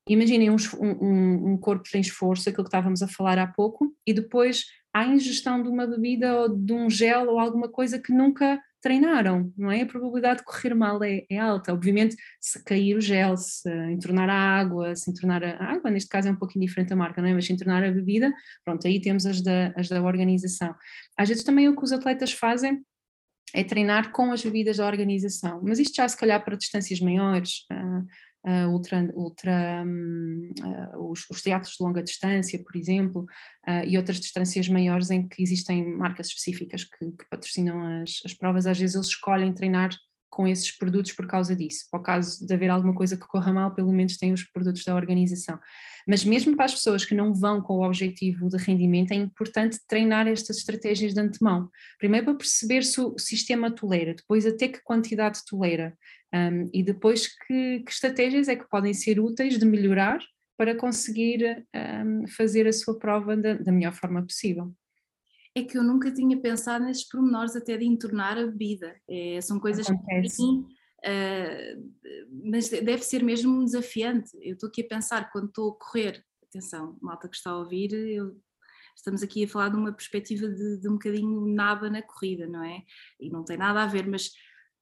[0.08, 4.14] Imaginem um, um, um corpo sem esforço, aquilo que estávamos a falar há pouco, e
[4.14, 8.58] depois a ingestão de uma bebida ou de um gel ou alguma coisa que nunca
[8.80, 9.82] treinaram, não é?
[9.82, 11.72] A probabilidade de correr mal é, é, alta.
[11.72, 16.28] Obviamente, se cair o gel, se entornar a água, se entornar a, água, neste caso
[16.28, 17.34] é um pouquinho diferente a marca, não é?
[17.34, 18.32] Mas se entornar a bebida,
[18.64, 20.74] pronto, aí temos as da, as da organização.
[21.16, 22.80] Às vezes também o que os atletas fazem
[23.54, 27.64] é treinar com as bebidas da organização, mas isto já se calhar para distâncias maiores,
[28.44, 33.26] uh, uh, ultra, ultra um, uh, os, os, teatros de longa distância, por exemplo,
[33.86, 38.66] e outras distâncias maiores em que existem marcas específicas que, que patrocinam as, as provas,
[38.66, 39.90] às vezes eles escolhem treinar
[40.30, 41.86] com esses produtos por causa disso.
[41.90, 44.84] Para o caso de haver alguma coisa que corra mal, pelo menos tem os produtos
[44.84, 45.58] da organização.
[46.06, 49.78] Mas mesmo para as pessoas que não vão com o objetivo de rendimento, é importante
[49.86, 51.68] treinar estas estratégias de antemão.
[51.98, 55.96] Primeiro para perceber se o sistema tolera, depois até que quantidade tolera
[56.34, 60.18] um, e depois que, que, estratégias é que podem ser úteis de melhorar
[60.56, 64.72] para conseguir um, fazer a sua prova da, da melhor forma possível
[65.58, 68.94] é que eu nunca tinha pensado nesses pormenores até de entornar a bebida.
[69.08, 70.36] É, são coisas Acontece.
[70.36, 70.66] que mim,
[71.04, 74.30] uh, mas deve ser mesmo desafiante.
[74.40, 77.92] Eu estou aqui a pensar quando estou a correr, atenção, malta que está a ouvir,
[77.92, 78.36] eu,
[78.96, 82.64] estamos aqui a falar de uma perspectiva de, de um bocadinho nada na corrida, não
[82.64, 82.82] é?
[83.20, 84.30] E não tem nada a ver, mas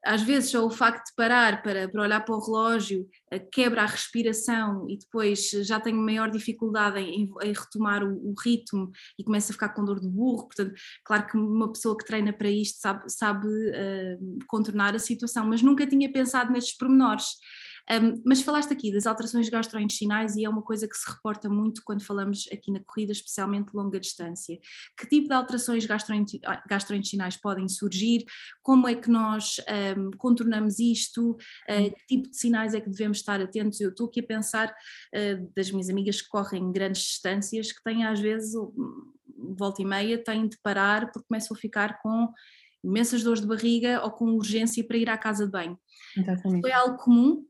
[0.06, 3.82] às vezes só o facto de parar para, para olhar para o relógio eh, quebra
[3.82, 9.24] a respiração e depois já tenho maior dificuldade em, em retomar o, o, ritmo e
[9.24, 10.46] começo a ficar com dor de burro.
[10.46, 15.46] Portanto, claro que uma pessoa que treina para isto sabe, sabe uh, contornar a situação,
[15.46, 17.26] mas nunca tinha pensado nestes pormenores.
[17.90, 21.82] Um, mas falaste aqui das alterações gastrointestinais e é uma coisa que se reporta muito
[21.84, 24.58] quando falamos aqui na corrida, especialmente longa distância.
[24.98, 25.86] Que tipo de alterações
[26.68, 28.24] gastrointestinais podem surgir?
[28.62, 29.56] Como é que nós
[29.96, 31.32] um, contornamos isto?
[31.68, 33.80] Uh, que tipo de sinais é que devemos estar atentos?
[33.80, 38.04] Eu estou aqui a pensar uh, das minhas amigas que correm grandes distâncias que têm
[38.04, 38.54] às vezes
[39.58, 42.32] volta e meia têm de parar porque começam a ficar com
[42.82, 45.78] imensas dores de barriga ou com urgência para ir à casa de banho.
[46.16, 46.62] Exatamente.
[46.62, 47.44] Foi algo comum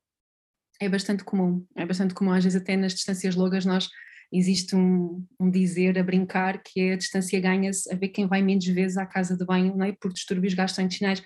[0.80, 3.88] é bastante comum, é bastante comum, às vezes até nas distâncias longas nós
[4.32, 8.42] existe um, um dizer a brincar que é a distância ganha-se a ver quem vai
[8.42, 9.92] menos vezes à casa de banho, não é?
[9.92, 11.22] por distúrbios gastrointestinais,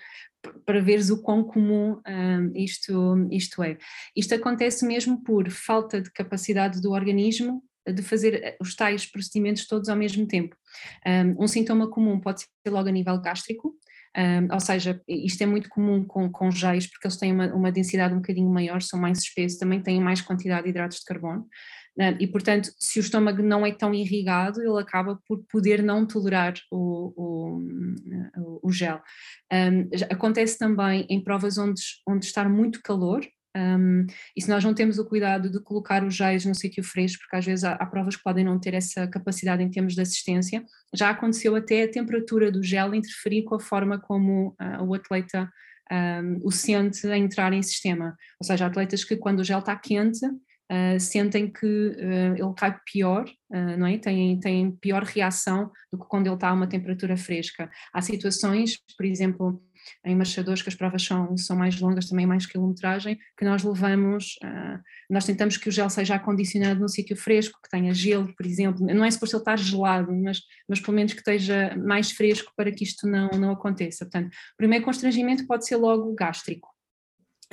[0.65, 3.77] para veres o quão comum um, isto, isto é.
[4.15, 9.65] Isto acontece mesmo por falta de capacidade do organismo de fazer eh, os tais procedimentos
[9.67, 10.55] todos ao mesmo tempo.
[11.05, 13.75] Um, um sintoma comum pode ser logo a nível gástrico,
[14.17, 17.71] um, ou seja, isto é muito comum com, com géis, porque eles têm uma, uma,
[17.71, 21.47] densidade um bocadinho maior, são mais espessos, também têm mais quantidade de hidratos de carbono.
[22.19, 26.53] E, portanto, se o estômago não é tão irrigado, ele acaba por poder não tolerar
[26.71, 29.01] o, o, o gel.
[29.51, 33.21] Um, acontece também em provas onde, onde está muito calor,
[33.55, 37.21] um, e se nós não temos o cuidado de colocar os géis no sítio fresco,
[37.21, 40.01] porque às vezes há, há, provas que podem não ter essa capacidade em termos de
[40.01, 44.93] assistência, já aconteceu até a temperatura do gel interferir com a forma como uh, o
[44.93, 45.51] atleta
[45.91, 48.15] um, o sente a entrar em sistema.
[48.39, 52.79] Ou seja, atletas que quando o gel está quente, uh, sentem que uh, ele cai
[52.85, 53.25] pior,
[53.77, 53.97] não é?
[53.97, 57.69] Têm, têm pior reação do que quando ele está a uma temperatura fresca.
[57.93, 59.61] Há situações, por exemplo,
[60.05, 64.37] em marchadores, que as provas são, são mais longas, também mais quilometragem, que nós levamos,
[64.43, 68.45] uh, nós tentamos que o gel seja acondicionado num sítio fresco, que tenha gelo, por
[68.45, 72.51] exemplo, não é suposto ele estar gelado, mas, mas pelo menos que esteja mais fresco
[72.55, 74.05] para que isto não, não aconteça.
[74.05, 76.69] Portanto, o primeiro constrangimento pode ser logo gástrico.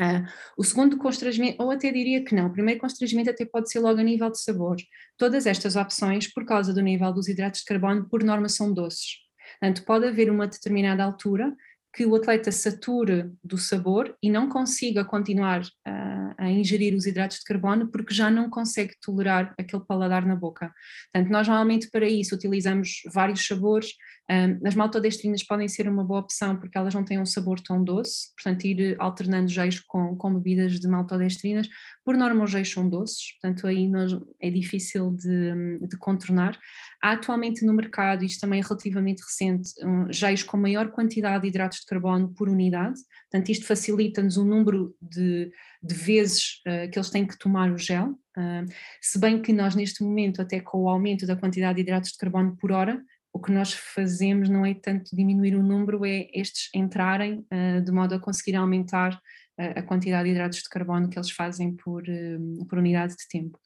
[0.01, 0.25] Uh,
[0.57, 3.99] o segundo constrangimento, ou até diria que não, o primeiro constrangimento até pode ser logo
[3.99, 4.77] a nível de sabor.
[5.17, 9.29] Todas estas opções, por causa do nível dos hidratos de carbono, por norma são doces.
[9.59, 11.53] Portanto, pode haver uma determinada altura
[11.99, 17.39] que o atleta sature do sabor e não consiga continuar a, a, ingerir os hidratos
[17.39, 20.73] de carbono porque já não consegue tolerar aquele paladar na boca.
[21.13, 23.95] Portanto, nós normalmente para isso utilizamos vários sabores.
[24.31, 27.83] Um, as maltodestrinas podem ser uma boa opção porque elas não têm um sabor tão
[27.83, 31.67] doce, portanto ir alternando geios com, com bebidas de maltodestrinas.
[32.05, 36.59] Por norma os geios são doces, portanto aí nós, é difícil de, de contornar.
[37.03, 40.07] Há atualmente no mercado, isto também é relativamente recente, um,
[40.47, 45.51] com maior quantidade de hidratos de carbono por unidade, portanto isto facilita-nos o número de,
[45.83, 49.75] de vezes uh, que eles têm que tomar o gel, uh, se bem que nós
[49.75, 53.41] neste momento, até com o aumento da quantidade de hidratos de carbono por hora, o
[53.41, 58.15] que nós fazemos não é tanto diminuir o número, é estes entrarem uh, de modo
[58.15, 59.19] a conseguir aumentar
[59.59, 63.59] a quantidade de hidratos de carbono que eles fazem por, hum, por unidade de tempo.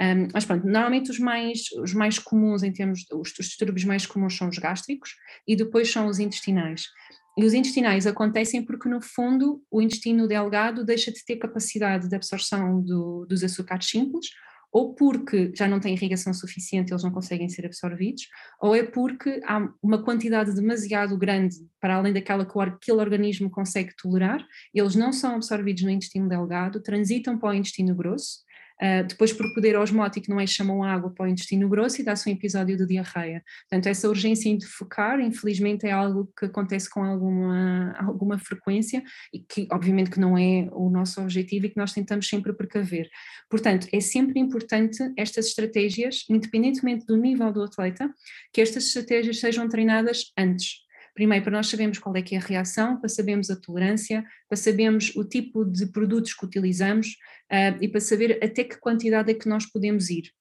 [0.00, 4.06] Um, mas pronto, normalmente os mais, os mais comuns em termos, os, os distúrbios mais
[4.06, 5.10] comuns são os gástricos
[5.46, 6.86] e depois são os intestinais.
[7.36, 12.14] E os intestinais acontecem porque, no fundo, o intestino delgado deixa de ter capacidade de
[12.14, 14.26] absorção do, dos açúcares simples
[14.72, 18.26] ou porque já não tem irrigação suficiente, eles não conseguem ser absorvidos,
[18.58, 23.94] ou é porque há uma quantidade demasiado grande para além daquela que aquele organismo consegue
[23.94, 24.42] tolerar,
[24.74, 28.38] eles não são absorvidos no intestino delgado, transitam para o intestino grosso,
[28.80, 32.28] Uh, depois, por poder osmótico, não é chamam água para o intestino grosso e dá-se
[32.28, 33.42] um episódio de diarreia.
[33.68, 39.38] Portanto, essa urgência em focar, infelizmente, é algo que acontece com alguma, alguma frequência e
[39.40, 43.08] que, obviamente, que não é o nosso objetivo e que nós tentamos sempre precaver.
[43.48, 48.12] Portanto, é sempre importante estas estratégias, independentemente do nível do atleta,
[48.52, 50.82] que estas estratégias sejam treinadas antes.
[51.14, 54.56] Primeiro, para nós sabermos qual é que é a reação, para sabermos a tolerância, para
[54.56, 57.16] sabermos o tipo de produtos que utilizamos
[57.50, 60.32] uh, e para saber até que quantidade é que nós podemos ir.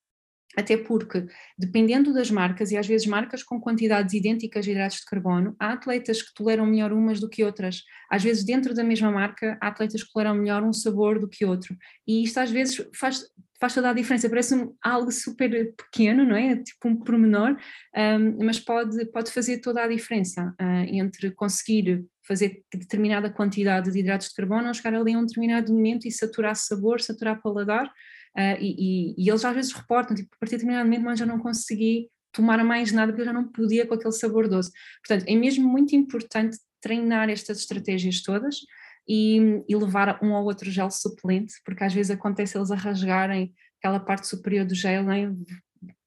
[0.58, 1.26] Até porque,
[1.58, 5.74] dependendo das marcas, e às vezes marcas com quantidades idênticas de hidratos de carbono, há
[5.74, 7.84] atletas que toleram melhor umas do que outras.
[8.10, 11.46] Às vezes, dentro da mesma marca, há atletas que toleram melhor um sabor do que
[11.46, 11.76] outro.
[12.06, 13.24] E isto às vezes faz,
[13.62, 14.30] faz toda a diferença.
[14.30, 16.58] Parece algo super pequeno, não é?
[16.58, 17.56] Tipo um pormenor,
[17.96, 24.00] um, mas pode, pode fazer toda a diferença uh, entre conseguir fazer determinada quantidade de
[24.00, 27.92] hidratos de carbono ou chegar ali a um determinado momento e saturar sabor, saturar paladar
[28.38, 31.26] Uh, e, e, e, eles às vezes reportam, tipo, a partir de determinado momento, já
[31.26, 34.72] não consegui tomar mais nada porque eu já não podia com aquele sabor doce.
[35.06, 38.56] Portanto, é mesmo muito importante treinar estas estratégias todas
[39.08, 43.54] e, e levar um ou outro gel suplente, porque às vezes acontece eles a rasgarem
[43.80, 45.34] aquela parte superior do gel, né?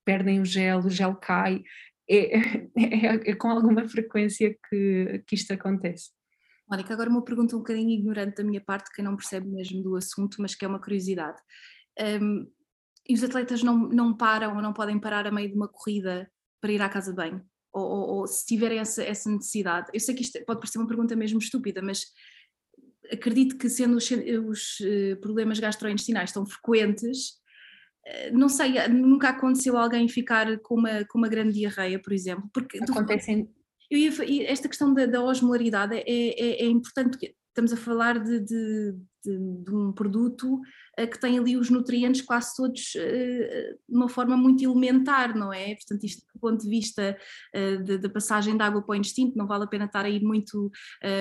[0.05, 1.63] perdem o gel, o gel cai.
[2.09, 2.39] É,
[2.77, 6.11] é, é com alguma frequência que, que isto acontece.
[6.69, 9.97] Mónica, agora uma pergunta um bocadinho ignorante da minha parte, que não percebe mesmo do
[9.97, 11.39] assunto, mas que é uma curiosidade.
[12.01, 12.47] Um,
[13.09, 16.31] e os atletas não, não param ou não podem parar a meio de uma corrida
[16.61, 17.45] para ir à casa de banho?
[17.73, 19.91] Ou, ou, ou se tiverem essa, essa, necessidade?
[19.93, 22.07] Eu sei que isto pode parecer uma pergunta mesmo estúpida, mas
[23.13, 27.35] acredito que sendo os, os eh, problemas gastrointestinais tão frequentes,
[28.07, 32.49] eh, não sei, nunca aconteceu alguém ficar com uma, com uma grande diarreia, por exemplo?
[32.53, 33.51] Porque Acontecem.
[33.91, 34.11] Ia,
[34.51, 39.39] esta questão da, da osmolaridade é, é, é importante, estamos a falar de, de, de,
[39.65, 44.37] de um produto uh, que tem ali os nutrientes quase todos uh, de uma forma
[44.37, 45.77] muito elementar, não é?
[45.77, 47.17] Portanto, isto do ponto de vista
[47.55, 50.23] uh, da passagem da água para o intestino, não vale a pena estar a ir
[50.23, 50.71] muito,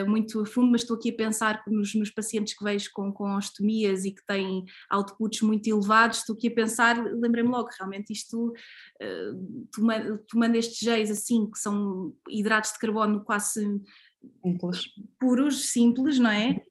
[0.07, 3.35] muito a fundo, mas estou aqui a pensar nos, nos pacientes que vejo com, com
[3.35, 8.53] ostomias e que têm outputs muito elevados, estou aqui a pensar, lembrei-me logo, realmente isto,
[9.71, 13.81] tomando, tomando estes géis assim, que são hidratos de carbono quase
[14.43, 14.81] simples.
[15.19, 16.61] puros, simples, não é?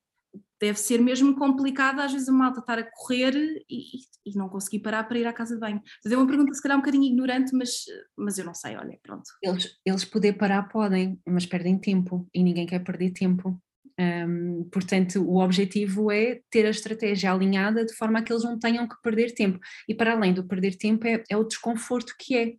[0.61, 3.35] Deve ser mesmo complicado às vezes a malta estar a correr
[3.69, 5.83] e, e não conseguir parar para ir à casa de banho.
[6.05, 7.85] Mas é uma pergunta se calhar um bocadinho ignorante, mas,
[8.17, 9.25] mas eu não sei, olha, pronto.
[9.43, 13.61] Eles, eles poder parar podem, mas perdem tempo e ninguém quer perder tempo.
[14.03, 18.59] Um, portanto, o objetivo é ter a estratégia alinhada de forma a que eles não
[18.59, 19.61] tenham que perder tempo.
[19.89, 22.55] E para além do perder tempo, é, é o desconforto que é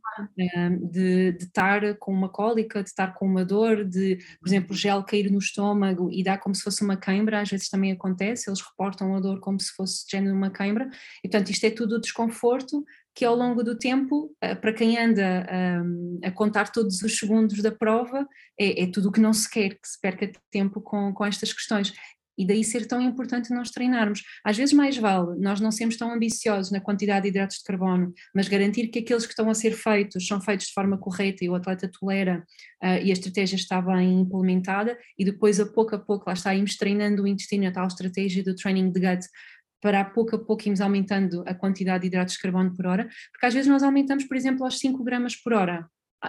[0.57, 4.75] um, de, de, estar com uma cólica, de estar com uma dor, de, por exemplo,
[4.75, 8.49] gel cair no estômago e dar como se fosse uma queimbra, às vezes também acontece,
[8.49, 10.89] eles reportam a dor como se fosse género uma queimbra,
[11.23, 14.97] e portanto isto é tudo o desconforto que ao longo do tempo, eh, para quem
[14.97, 18.27] anda a, a contar todos os segundos da prova,
[18.59, 21.53] é, é tudo o que não se quer, que se perca tempo com, com estas
[21.53, 21.93] questões.
[22.37, 24.23] E daí ser tão importante nós treinarmos.
[24.43, 28.11] Às vezes mais vale nós não sermos tão ambiciosos na quantidade de hidratos de carbono,
[28.33, 31.49] mas garantir que aqueles que estão a ser feitos são feitos de forma correta e
[31.49, 32.43] o atleta tolera
[32.83, 36.55] uh, e a estratégia está bem implementada e depois a pouco a pouco lá está,
[36.55, 39.25] irmos treinando o intestino, a tal estratégia do training de gut
[39.83, 43.45] para pouco a pouco irmos aumentando a quantidade de hidratos de carbono por hora, porque
[43.45, 45.85] às vezes nós aumentamos, por exemplo, aos 5 gramas por hora.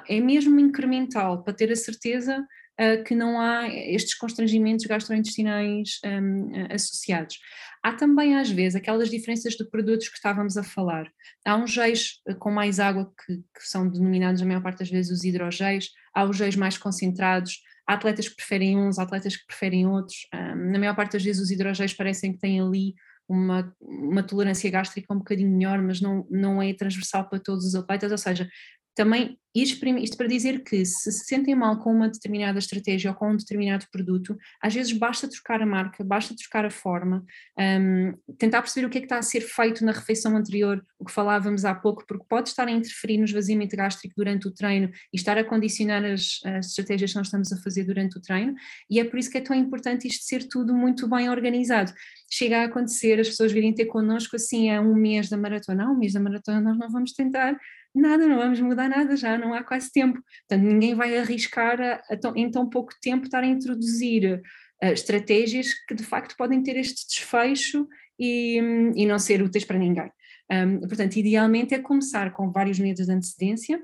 [0.08, 6.66] É mesmo incremental, para ter a certeza uh, que não há estes constrangimentos gastrointestinais um,
[6.74, 7.38] associados.
[7.80, 11.08] Há também, às vezes, aquelas diferenças de produtos que estávamos a falar.
[11.46, 14.90] Há uns géis ah, com mais água, que, que são denominados a maior parte das
[14.90, 19.36] vezes os hidrogéis, há os géis mais concentrados, há atletas que preferem uns, há atletas
[19.36, 20.26] que preferem outros.
[20.34, 22.94] Um, na maior parte das vezes os hidrogéis parecem que têm ali
[23.28, 27.74] uma, uma tolerância gástrica um bocadinho melhor, mas não, não é transversal para todos os
[27.74, 28.48] atletas, ou seja,
[28.94, 29.78] também isto
[30.16, 33.86] para dizer que se se sentem mal com uma determinada estratégia ou com um determinado
[33.90, 37.24] produto, às vezes basta trocar a marca, basta trocar a forma,
[37.56, 41.04] um, tentar perceber o que é que está a ser feito na refeição anterior, o
[41.04, 44.90] que falávamos há pouco, porque pode estar a interferir no esvaziamento gástrico durante o treino
[45.12, 48.54] e estar a condicionar as, as estratégias que nós estamos a fazer durante o treino,
[48.90, 51.92] e é por isso que é tão importante isto ser tudo muito bem organizado.
[52.28, 55.90] Chega a acontecer as pessoas virem ter connosco assim há um mês da maratona, há
[55.90, 57.56] um mês da maratona nós não vamos tentar
[57.94, 60.20] nada, não vamos mudar nada já, não há quase tempo.
[60.48, 64.42] Portanto, ninguém vai arriscar a, a tão, em tão pouco tempo estar a introduzir
[64.82, 67.86] uh, estratégias que de facto podem ter este desfecho
[68.18, 68.58] e,
[68.96, 70.10] e não ser úteis para ninguém.
[70.50, 73.82] Um, portanto, idealmente é começar com vários meses de antecedência,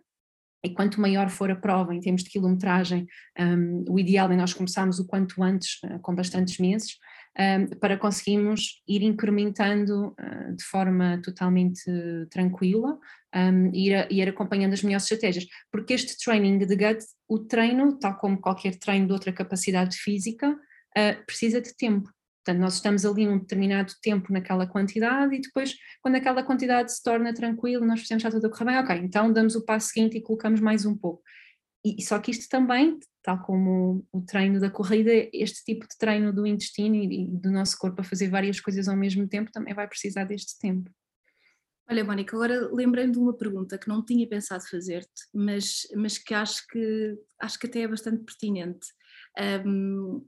[0.62, 3.07] e quanto maior for a prova em termos de quilometragem,
[3.39, 6.97] um, o ideal é nós começarmos o quanto antes, uh, com bastantes meses,
[7.81, 11.85] para conseguirmos ir incrementando uh, de forma totalmente
[12.31, 12.99] tranquila
[13.72, 15.47] e ir, acompanhando as melhores estratégias.
[15.70, 20.51] Porque este training de gut, o treino, tal como qualquer treino de outra capacidade física,
[20.51, 22.11] uh, precisa de tempo.
[22.45, 27.03] Portanto, nós estamos ali um determinado tempo naquela quantidade e depois, quando aquela quantidade se
[27.03, 30.16] torna tranquila, nós fizemos já tudo a correr bem, ok, então damos o passo seguinte
[30.16, 31.22] e colocamos mais um pouco.
[31.85, 36.33] E, só que isto também, tal como o treino da corrida, este tipo de treino
[36.33, 39.87] do intestino e, do nosso corpo a fazer várias coisas ao mesmo tempo também vai
[39.87, 40.91] precisar deste tempo.
[41.91, 46.33] Olha, Mónica, agora lembrei-me de uma pergunta que não tinha pensado fazer-te, mas, mas que
[46.33, 48.87] acho que acho que até é bastante pertinente.
[49.66, 50.25] Um,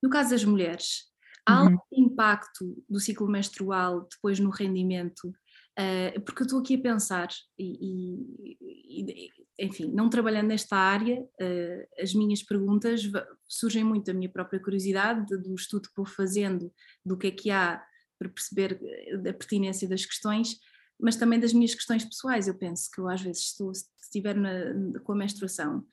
[0.00, 1.10] no caso das mulheres,
[1.44, 1.72] há uhum.
[1.72, 5.32] algum impacto do ciclo menstrual depois no rendimento?
[5.78, 7.28] Uh, porque eu estou aqui a pensar,
[7.58, 9.30] e, e, e,
[9.60, 13.02] enfim, não trabalhando nesta área, uh, as minhas perguntas
[13.46, 16.72] surgem muito da minha própria curiosidade, do estudo que vou fazendo,
[17.04, 17.84] do que é que há
[18.18, 18.80] para perceber
[19.28, 20.58] a pertinência das questões,
[20.98, 22.48] mas também das minhas questões pessoais.
[22.48, 25.86] Eu penso que eu às vezes estou, se estiver na, com a menstruação,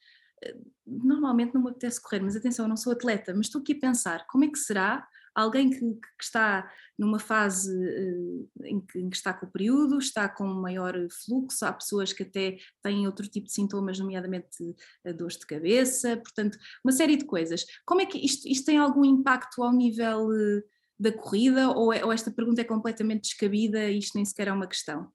[0.43, 0.55] eh,
[0.85, 3.79] normalmente não me apetece correr, mas atenção, eu não sou atleta, mas estou aqui a
[3.79, 5.07] pensar como é que será
[5.37, 9.99] alguém que, que está numa fase uh, em, que, em, que, está com o período,
[9.99, 15.13] está com maior fluxo, há pessoas que até têm outro tipo de sintomas, nomeadamente uh,
[15.13, 17.65] dores de cabeça, portanto, uma série de coisas.
[17.85, 20.63] Como é que isto, isto tem algum impacto ao nível uh,
[20.99, 24.51] da corrida ou, é, ou esta pergunta é completamente descabida e isto nem sequer é
[24.51, 25.11] uma questão?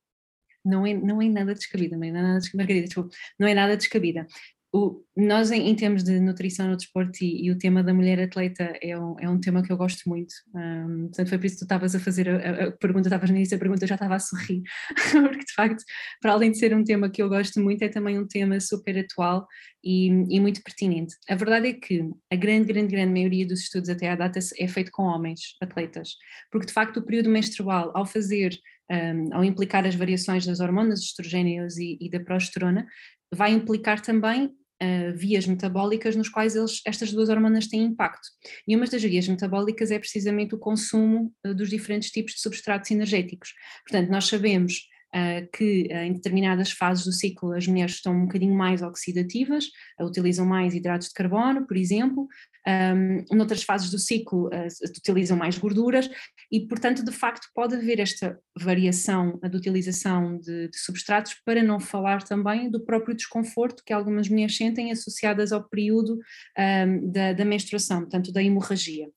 [0.65, 4.29] não é, não é nada descabida, é nada descabida, não é nada descabida
[4.75, 8.19] o, nós, em, em, termos de nutrição no desporto e, e, o tema da mulher
[8.19, 10.33] atleta é um, é um tema que eu gosto muito.
[10.55, 13.37] Um, portanto, foi por isso que tu estavas a fazer a, a pergunta, estavas no
[13.37, 14.63] início da pergunta, eu já estava a sorrir,
[15.13, 15.85] porque de facto,
[16.23, 18.99] para além de ser um tema que eu gosto muito, é também um tema super
[18.99, 19.47] atual
[19.85, 21.17] e, e muito pertinente.
[21.29, 22.03] A verdade é que
[22.33, 26.15] a grande, grande, grande maioria dos estudos até à data é feito com homens atletas,
[26.51, 28.59] porque de facto o período menstrual, ao fazer
[28.91, 32.87] um, ao implicar as variações das hormonas estrogênias e, e, da progesterona,
[33.35, 34.51] vai implicar também
[34.83, 38.29] uh, vias metabólicas nos quais eles, estas duas hormonas têm impacto.
[38.67, 42.91] E uma das vias metabólicas é precisamente o consumo uh, dos diferentes tipos de substratos
[42.91, 43.55] energéticos.
[43.87, 48.23] Portanto, nós sabemos Uh, que uh, em determinadas fases do ciclo as mulheres estão um
[48.23, 49.67] bocadinho mais oxidativas,
[50.01, 52.27] uh, utilizam mais hidratos de carbono, por exemplo,
[52.67, 54.49] um, noutras fases do ciclo
[54.97, 56.09] utilizam mais gorduras
[56.51, 61.81] e, portanto, de facto pode haver esta variação de utilização de, de, substratos, para não
[61.81, 66.19] falar também do próprio desconforto que algumas mulheres sentem associadas ao período
[66.59, 69.09] um, da, da menstruação, portanto, da hemorragia.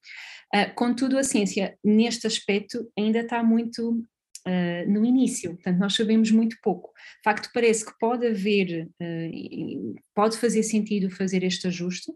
[0.53, 4.03] Uh, contudo, a ciência, neste aspecto, ainda está muito
[4.47, 6.91] uh, no início, portanto nós sabemos muito pouco.
[7.17, 12.11] De facto parece que pode haver, uh, pode fazer sentido fazer este ajuste,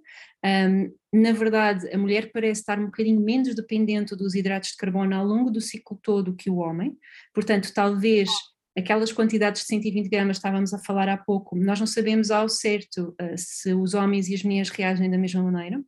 [0.46, 5.16] um, na verdade a mulher parece estar um bocadinho menos dependente dos hidratos de carbono
[5.16, 6.96] ao longo do ciclo todo que o homem,
[7.34, 8.30] portanto talvez
[8.78, 13.16] aquelas quantidades de 120 gramas estávamos a falar há pouco, nós não sabemos ao certo
[13.22, 15.84] uh, se os homens e as mulheres reagem da mesma maneira,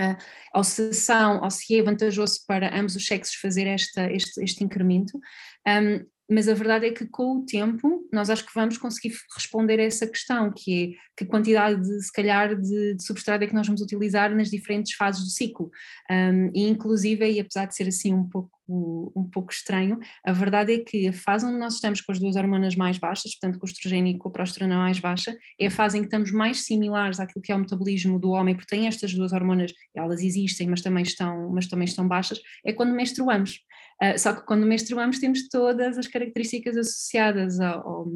[0.00, 0.16] uh,
[0.54, 4.64] ou, se são, ou se é vantajoso para ambos os sexos fazer esta, este, este
[4.64, 5.18] incremento.
[5.66, 9.78] Um, mas a verdade é que com o tempo nós acho que vamos conseguir responder
[9.78, 13.54] a essa questão, que é que quantidade de, se calhar de, de substrato é que
[13.54, 15.70] nós vamos utilizar nas diferentes fases do ciclo.
[16.10, 20.74] Um, e inclusive, e apesar de ser assim um pouco, um pouco estranho, a verdade
[20.74, 23.66] é que a fase onde nós estamos com as duas hormonas mais baixas, portanto com
[23.66, 26.64] o estrogênio e com a progesterona mais baixa, é a fase em que estamos mais
[26.64, 30.68] similares àquilo que é o metabolismo do homem, porque tem estas duas hormonas, elas existem,
[30.68, 33.60] mas também estão, mas também estão baixas, é quando menstruamos.
[34.02, 38.08] Uh, só que quando menstruamos temos todas as características associadas ao, ao,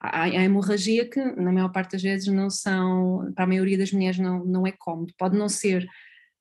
[0.00, 3.92] à, à, hemorragia que na maior parte das vezes não são, para a maioria das
[3.92, 5.12] mulheres não, não é cómodo.
[5.18, 5.86] Pode não ser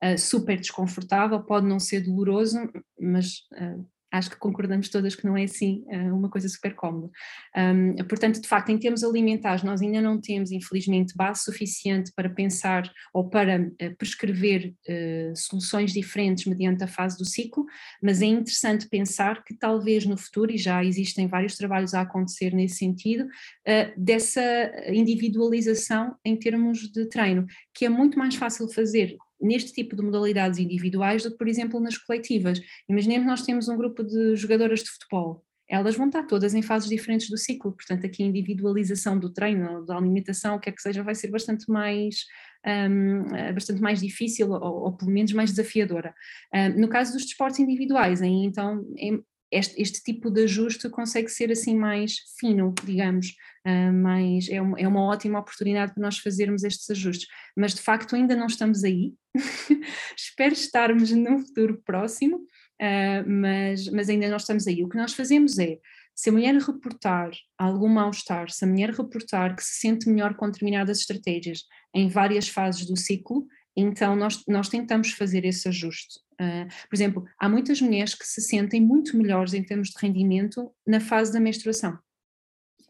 [0.01, 2.57] uh, super desconfortável, pode não ser doloroso,
[2.97, 7.09] mas uh, acho que concordamos todas que não é assim eh, uma coisa super cómoda.
[7.55, 12.29] Um, portanto, de facto, em termos alimentares, nós ainda não temos, infelizmente, base suficiente para
[12.29, 17.65] pensar ou para uh, prescrever uh, soluções diferentes mediante a fase do ciclo,
[18.01, 22.53] mas é interessante pensar que talvez no futuro, e já existem vários trabalhos a acontecer
[22.53, 24.41] nesse sentido, uh, dessa
[24.87, 30.59] individualização em termos de treino, que é muito mais fácil fazer neste tipo de modalidades
[30.59, 32.61] individuais do que, por exemplo, nas coletivas.
[32.87, 36.89] Imaginemos nós temos um grupo de jogadoras de futebol, elas vão estar todas em fases
[36.89, 40.81] diferentes do ciclo, portanto aqui a individualização do treino, da alimentação, o que é que
[40.81, 42.25] seja, vai ser bastante mais,
[42.67, 46.13] um, eh, bastante mais difícil ou, ou, pelo menos mais desafiadora.
[46.53, 49.17] Um, no caso dos desportos individuais, aí então é,
[49.51, 53.35] este, este, tipo de ajuste consegue ser assim mais fino, digamos,
[53.67, 57.81] uh, mais, é, uma, é uma ótima oportunidade para nós fazermos estes ajustes, mas de
[57.81, 59.13] facto ainda não estamos aí,
[60.17, 64.83] espero estarmos num futuro próximo, uh, mas, mas ainda não estamos aí.
[64.83, 65.77] O que nós fazemos é,
[66.15, 70.45] se a mulher reportar algum mal-estar, se a mulher reportar que se sente melhor com
[70.45, 76.19] determinadas estratégias em várias fases do ciclo, então nós, nós tentamos fazer esse ajuste.
[76.33, 80.71] Uh, por exemplo, há muitas mulheres que se sentem muito melhores em termos de rendimento
[80.85, 81.97] na fase da menstruação.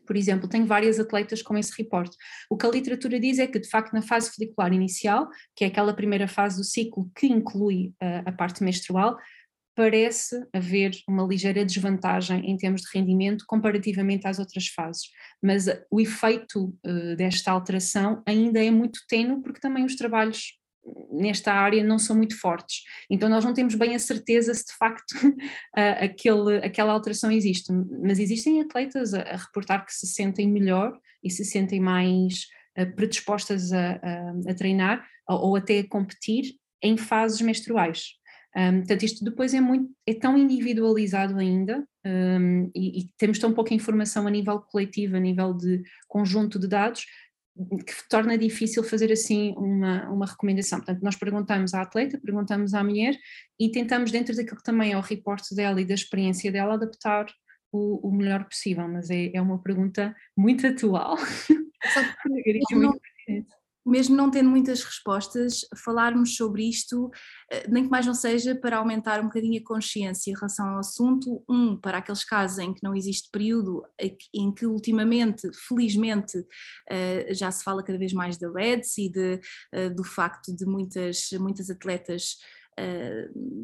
[0.05, 2.17] Por exemplo, tenho várias atletas com esse reporte.
[2.49, 5.67] O que a literatura diz é que, de facto, na fase folicular inicial, que é
[5.67, 9.17] aquela primeira fase do ciclo que inclui uh, a parte menstrual,
[9.75, 15.03] parece haver uma ligeira desvantagem em termos de rendimento comparativamente às outras fases,
[15.41, 20.59] mas o efeito uh, desta alteração ainda é muito tenue porque também os trabalhos
[21.11, 22.83] nesta área não são muito fortes.
[23.09, 25.13] Então nós não temos bem a certeza se de facto
[25.75, 27.71] aquele, aquela alteração existe,
[28.01, 32.95] mas existem atletas a, a, reportar que se sentem melhor e se sentem mais uh,
[32.95, 38.19] predispostas a, a, a treinar ou, ou, até a competir em fases menstruais.
[38.55, 43.53] Um, portanto, isto depois é, muito, é tão individualizado ainda um, e, e, temos tão
[43.53, 47.05] pouca informação a nível coletivo, a nível de conjunto de dados,
[47.85, 50.79] que torna difícil fazer assim uma, uma recomendação.
[50.79, 53.17] Portanto, nós perguntamos à atleta, perguntamos à mulher
[53.59, 57.25] e tentamos, dentro daquilo que também é o reporte dela e da experiência dela, adaptar
[57.71, 61.17] o, o melhor possível, mas é, é uma pergunta muito atual.
[61.17, 63.01] Só que, muito
[63.85, 67.09] mesmo não tendo muitas respostas, falarmos sobre isto,
[67.51, 70.79] eh, nem que mais não seja para aumentar um bocadinho a consciência em relação ao
[70.79, 73.83] assunto, um, para aqueles casos em que não existe período,
[74.33, 76.45] em que ultimamente, felizmente,
[76.89, 79.39] eh, já se fala cada vez mais da REDS e de,
[79.71, 82.37] eh, do facto de muitas, muitas atletas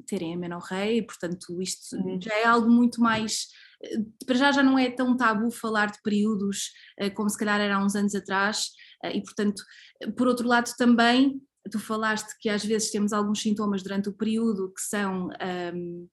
[0.05, 3.47] terem a menorreia, portanto isto já é algo muito mais
[4.25, 6.71] para já já não é tão tabu falar de períodos
[7.15, 8.69] como se calhar era há uns anos atrás,
[9.03, 9.63] e portanto
[10.15, 11.41] por outro lado, também,
[11.71, 15.29] tu falaste que às vezes temos alguns sintomas durante o período que são.
[15.73, 16.07] Um,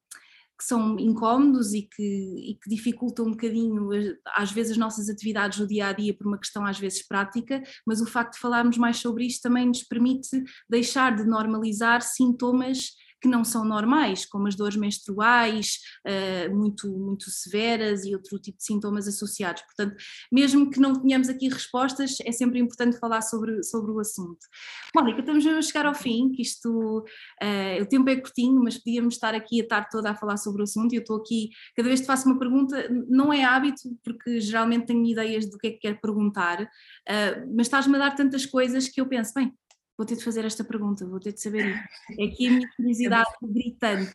[0.57, 3.89] que são incómodos e que, e que, dificultam um bocadinho,
[4.37, 7.61] às vezes, as nossas atividades no dia a dia, por uma questão às vezes prática,
[7.85, 12.93] mas o facto de falarmos mais sobre isto também nos permite deixar de normalizar sintomas
[13.25, 18.59] que não são normais, como as dores menstruais, uh, muito, muito severas e outro tipo
[18.59, 19.63] de sintomas associados.
[19.63, 19.97] Portanto,
[20.31, 24.47] mesmo que não tenhamos aqui respostas, é sempre importante falar sobre, sobre o assunto.
[24.95, 26.69] Mónica, estamos a chegar ao fim, que isto,
[26.99, 30.61] uh, o tempo é curtinho, mas podíamos estar aqui a tarde toda a falar sobre
[30.61, 33.89] o assunto e eu estou aqui, cada vez que faço uma pergunta, não é hábito,
[34.05, 38.15] porque geralmente tenho ideias do que é que quero perguntar, uh, mas estás-me a dar
[38.15, 39.51] tantas coisas que eu penso, bem,
[39.97, 41.85] vou ter de fazer esta pergunta, vou ter de saber isso.
[42.21, 44.15] É aqui a minha curiosidade gritante.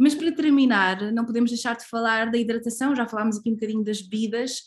[0.00, 3.82] Mas para terminar, não podemos deixar de falar da hidratação, já falámos aqui um bocadinho
[3.82, 4.62] das bebidas,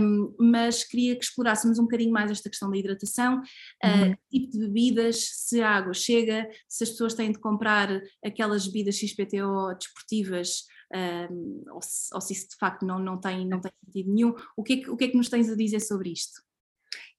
[0.00, 3.40] um, mas queria que explorássemos um bocadinho mais esta questão da hidratação,
[3.84, 4.10] uhum.
[4.10, 7.88] uh, tipo de bebidas, se a água chega, se as pessoas têm de comprar
[8.24, 10.64] aquelas bebidas XPTO desportivas,
[10.94, 14.34] um, ou, se, ou, se, isso de facto não, não, tem, não tem sentido nenhum.
[14.56, 16.42] O que, é que, o que é que nos tens a dizer sobre isto?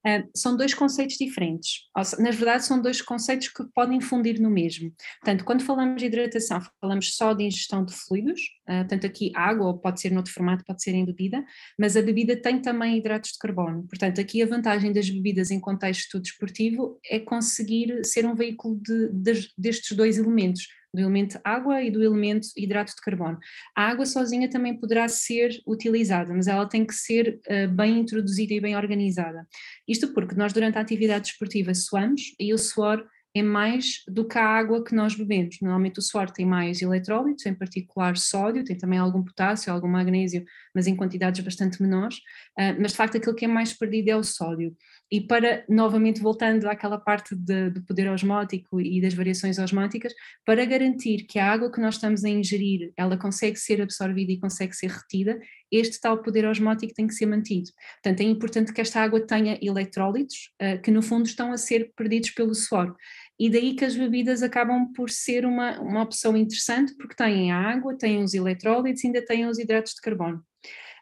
[0.06, 1.84] Uh, são dois conceitos diferentes.
[2.20, 4.92] Na verdade, são dois conceitos que podem fundir no mesmo.
[5.22, 9.68] Portanto, quando falamos de hidratação, falamos só de ingestão de fluidos, uh, tanto aqui água,
[9.68, 11.44] ou pode ser noutro formato, pode ser em bebida,
[11.80, 13.88] mas a bebida tem também hidratos de carbono.
[13.88, 19.10] Portanto, aqui a vantagem das bebidas em contexto desportivo é conseguir ser um veículo de,
[19.14, 23.40] de, destes dois elementos do elemento água e do elemento hidrato de carbono.
[23.76, 28.54] A água sozinha também poderá ser utilizada, mas ela tem que ser uh, bem introduzida
[28.54, 29.48] e bem organizada.
[29.88, 33.04] Isto porque nós durante a atividade desportiva suamos e o suor
[33.36, 35.58] é mais do que a água que nós bebemos.
[35.60, 40.46] Normalmente o suor tem mais eletrólitos, em particular sódio, tem também algum potássio, algum magnésio,
[40.74, 42.18] mas em quantidades bastante menores,
[42.60, 44.76] uh, mas de facto aquilo que é mais perdido é o sódio.
[45.12, 50.12] E para, novamente voltando àquela parte do poder osmótico e das variações osmóticas,
[50.44, 54.40] para garantir que a água que nós estamos a ingerir, ela consegue ser absorvida e
[54.40, 55.40] consegue ser retida,
[55.72, 57.70] este tal poder osmótico tem que ser mantido.
[58.02, 61.92] Portanto, é importante que esta água tenha eletrólitos, uh, que no fundo estão a ser
[61.96, 62.96] perdidos pelo suor.
[63.40, 67.58] E daí que as bebidas acabam por ser uma, uma opção interessante, porque têm a
[67.58, 70.44] água, têm os eletrólitos e ainda têm os hidratos de carbono.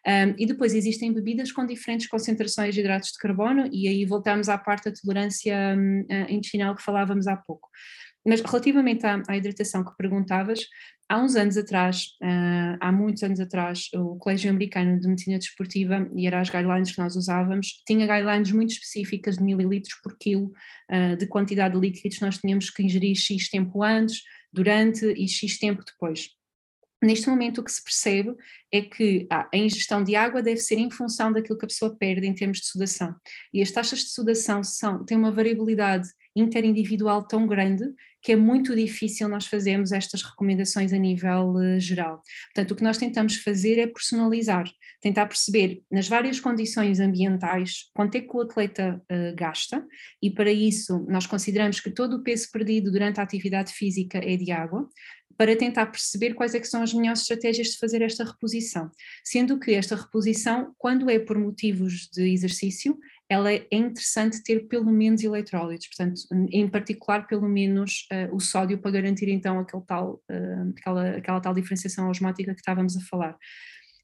[0.07, 4.49] Um, e depois existem bebidas com diferentes concentrações de hidratos de carbono, e aí voltamos
[4.49, 7.69] à parte da tolerância um, intestinal que falávamos há pouco.
[8.25, 10.67] Mas relativamente à, à, hidratação que perguntavas,
[11.09, 16.09] há uns anos atrás, uh, há muitos anos atrás, o Colégio Americano de Medicina Desportiva,
[16.15, 20.51] e eram as guidelines que nós usávamos, tinha guidelines muito específicas de mililitros por quilo
[20.91, 24.21] uh, de quantidade de líquidos nós tínhamos que ingerir X tempo antes,
[24.53, 26.29] durante e X tempo depois.
[27.01, 28.35] Neste momento, o que se percebe
[28.71, 31.95] é que ah, a ingestão de água deve ser em função daquilo que a pessoa
[31.95, 33.15] perde em termos de sudação.
[33.51, 37.83] E as taxas de sudação são, têm uma variabilidade interindividual tão grande
[38.21, 42.21] que é muito difícil nós fazermos estas recomendações a nível uh, geral.
[42.53, 44.65] Portanto, o que nós tentamos fazer é personalizar,
[45.01, 49.85] tentar perceber nas várias condições ambientais quanto é que o atleta uh, gasta,
[50.21, 54.35] e para isso nós consideramos que todo o peso perdido durante a atividade física é
[54.37, 54.87] de água,
[55.37, 58.91] para tentar perceber quais é que são as melhores estratégias de fazer esta reposição.
[59.23, 62.95] Sendo que esta reposição, quando é por motivos de exercício,
[63.31, 66.21] ela é interessante ter pelo menos eletrólitos, portanto,
[66.51, 71.39] em particular pelo menos uh, o sódio para garantir então aquele tal, uh, aquela, aquela
[71.39, 73.37] tal diferenciação osmótica que estávamos a falar.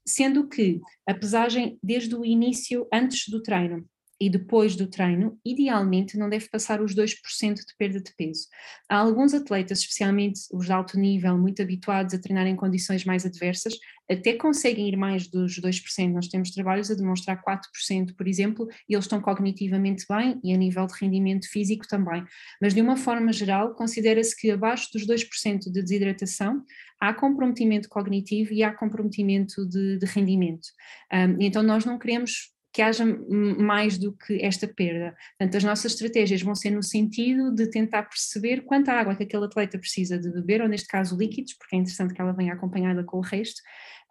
[0.06, 3.84] Sendo que a pesagem desde o início, antes do treino,
[4.20, 8.48] e depois do treino, idealmente não deve passar os 2% de perda de peso.
[8.88, 13.24] Há alguns atletas, especialmente os de alto nível, muito habituados a treinar em condições mais
[13.24, 13.74] adversas,
[14.10, 16.12] até conseguem ir mais dos 2%.
[16.12, 20.56] Nós temos trabalhos a demonstrar 4%, por exemplo, e eles estão cognitivamente bem e a
[20.56, 22.24] nível de rendimento físico também.
[22.60, 26.64] Mas de uma forma geral, considera-se que abaixo dos 2% de desidratação
[27.00, 30.68] há comprometimento cognitivo e há comprometimento de, de rendimento.
[31.12, 33.04] Um, então nós não queremos que haja
[33.58, 35.12] mais do que esta perda.
[35.36, 39.46] Portanto, as nossas estratégias vão ser no sentido de tentar perceber quanta água que aquele
[39.46, 43.02] atleta precisa de beber, ou neste caso líquidos, porque é interessante que ela venha acompanhada
[43.02, 43.60] com o resto,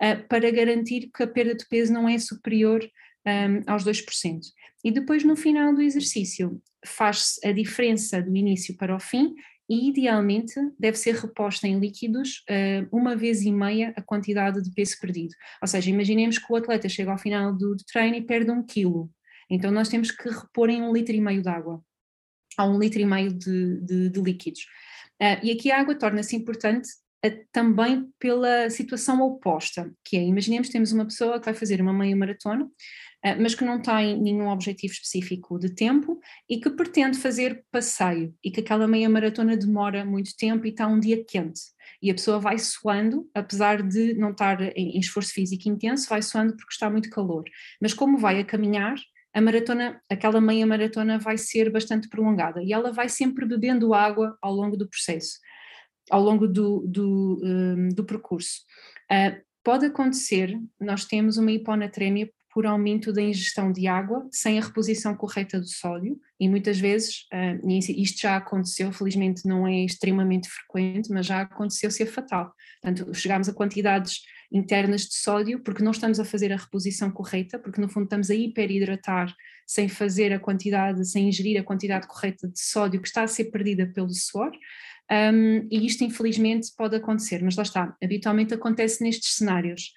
[0.03, 2.83] uh, para garantir que a perda de peso não é superior
[3.25, 4.41] um, aos 2%.
[4.83, 9.33] E depois, no final do exercício, faz-se a diferença do início para o fim
[9.69, 14.71] e idealmente deve ser reposta em líquidos uh, uma vez e meia a quantidade de
[14.71, 15.33] peso perdido.
[15.61, 19.09] Ou seja, imaginemos que o atleta chega ao final do, treino e perde um quilo,
[19.49, 21.81] então nós temos que repor em um litro e meio de água,
[22.59, 24.61] ou um litro e meio de, de, de líquidos.
[25.21, 26.89] Uh, e aqui a água torna-se importante
[27.25, 31.81] uh, também pela situação oposta, que é, imaginemos que temos uma pessoa que vai fazer
[31.81, 32.71] uma meia maratona, eh,
[33.39, 38.51] mas que não tem nenhum objetivo específico de tempo e que pretende fazer passeio e
[38.51, 41.61] que aquela meia maratona demora muito tempo e está um dia quente.
[42.01, 46.55] E a pessoa vai suando, apesar de não estar em esforço físico intenso, vai suando
[46.55, 47.43] porque está muito calor.
[47.81, 48.95] Mas como vai a caminhar,
[49.33, 54.37] a maratona, aquela meia maratona vai ser bastante prolongada e ela vai sempre bebendo água
[54.41, 55.39] ao longo do processo,
[56.09, 58.61] ao longo do, do, um, do percurso.
[59.11, 64.63] Uh, pode acontecer, nós temos uma hiponatremia por aumento da ingestão de água sem a
[64.63, 70.49] reposição correta do sódio e muitas vezes, uh, isto já aconteceu, felizmente não é extremamente
[70.49, 72.51] frequente, mas já aconteceu ser fatal.
[72.81, 77.59] Portanto, chegamos a quantidades internas de sódio porque não estamos a fazer a reposição correta,
[77.59, 79.31] porque no fundo estamos a hiperidratar
[79.67, 83.51] sem fazer a quantidade, sem ingerir a quantidade correta de sódio que está a ser
[83.51, 84.49] perdida pelo suor.
[85.11, 89.91] Um, e isto infelizmente pode acontecer, mas lá está, habitualmente acontece nestes cenários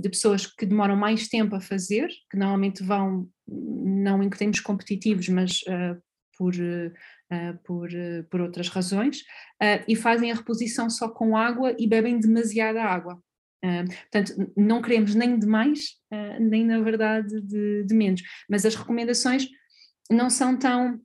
[0.00, 5.28] de pessoas que demoram mais tempo a fazer, que normalmente vão, não em termos competitivos,
[5.28, 6.00] mas uh,
[6.38, 7.90] por, uh, por,
[8.30, 9.22] por outras razões,
[9.86, 13.22] e fazem a reposição só com água e bebem demasiada água.
[14.10, 15.96] portanto, não queremos nem de mais,
[16.40, 19.46] nem na verdade de, de menos, mas as recomendações
[20.10, 20.98] não são tão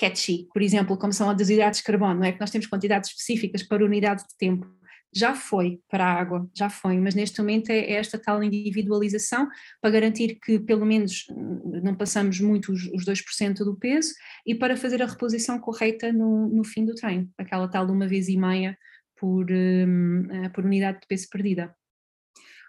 [0.00, 2.32] catchy, por exemplo, como são as hidratos de carbono, não é?
[2.32, 4.66] Que nós temos quantidades específicas para unidade de tempo
[5.12, 9.48] já foi para a água, já foi, mas neste momento é esta tal individualização
[9.80, 14.12] para garantir que pelo menos hum, não passamos muito os, os 2% do peso
[14.46, 18.06] e para fazer a reposição correta no, no fim do treino, aquela tal de uma
[18.06, 18.78] vez e meia
[19.16, 21.74] por, um, eh, por unidade de peso perdida.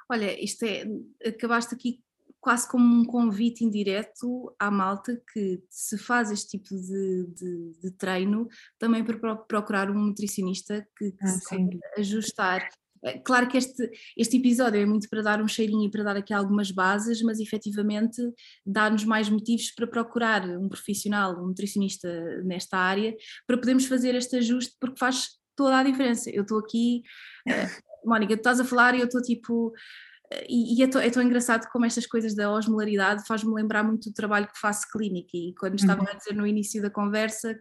[0.09, 0.83] Olha, isto é,
[1.25, 2.01] acabaste aqui
[2.41, 7.91] quase como um convite indireto à malta que se faz este tipo de, de, de
[7.91, 8.47] treino
[8.79, 12.67] também para procurar um nutricionista que, que ah, se ajustar.
[13.03, 16.17] É, claro que este, este episódio é muito para dar um cheirinho e para dar
[16.17, 18.21] aqui algumas bases, mas efetivamente
[18.65, 22.09] dá-nos mais motivos para procurar um profissional, um nutricionista
[22.43, 23.15] nesta área,
[23.47, 26.29] para podermos fazer este ajuste, porque faz toda a diferença.
[26.29, 27.01] Eu estou aqui,
[27.47, 27.67] eh,
[28.05, 29.73] Mónica, tu estás a falar e eu estou tipo
[30.47, 34.09] e, e é, tão, é, tão, engraçado como estas coisas da osmolaridade faz-me lembrar muito
[34.09, 36.09] do trabalho que faço clínico e quando estava uhum.
[36.09, 37.57] a dizer no início da conversa,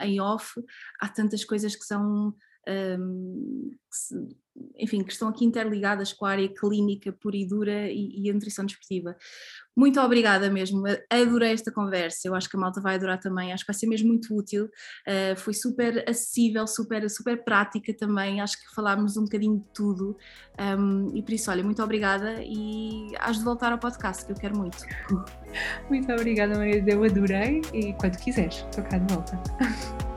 [0.00, 0.60] em off,
[1.00, 2.34] há tantas coisas que são
[2.68, 4.28] um, que se,
[4.78, 8.34] enfim, que estão aqui interligadas com a área clínica pura e dura e, e, a
[8.34, 9.16] nutrição desportiva.
[9.74, 13.64] Muito obrigada mesmo, adorei esta conversa, eu acho que a malta vai adorar também, acho
[13.64, 18.58] que vai ser mesmo muito útil, uh, foi super acessível, super, super prática também, acho
[18.58, 20.16] que falámos um bocadinho de tudo
[20.78, 24.36] um, e por isso, olha, muito obrigada e has de voltar ao podcast, que eu
[24.36, 24.78] quero muito.
[25.88, 29.42] Muito obrigada Maria, eu adorei e quando quiseres, estou cá de volta.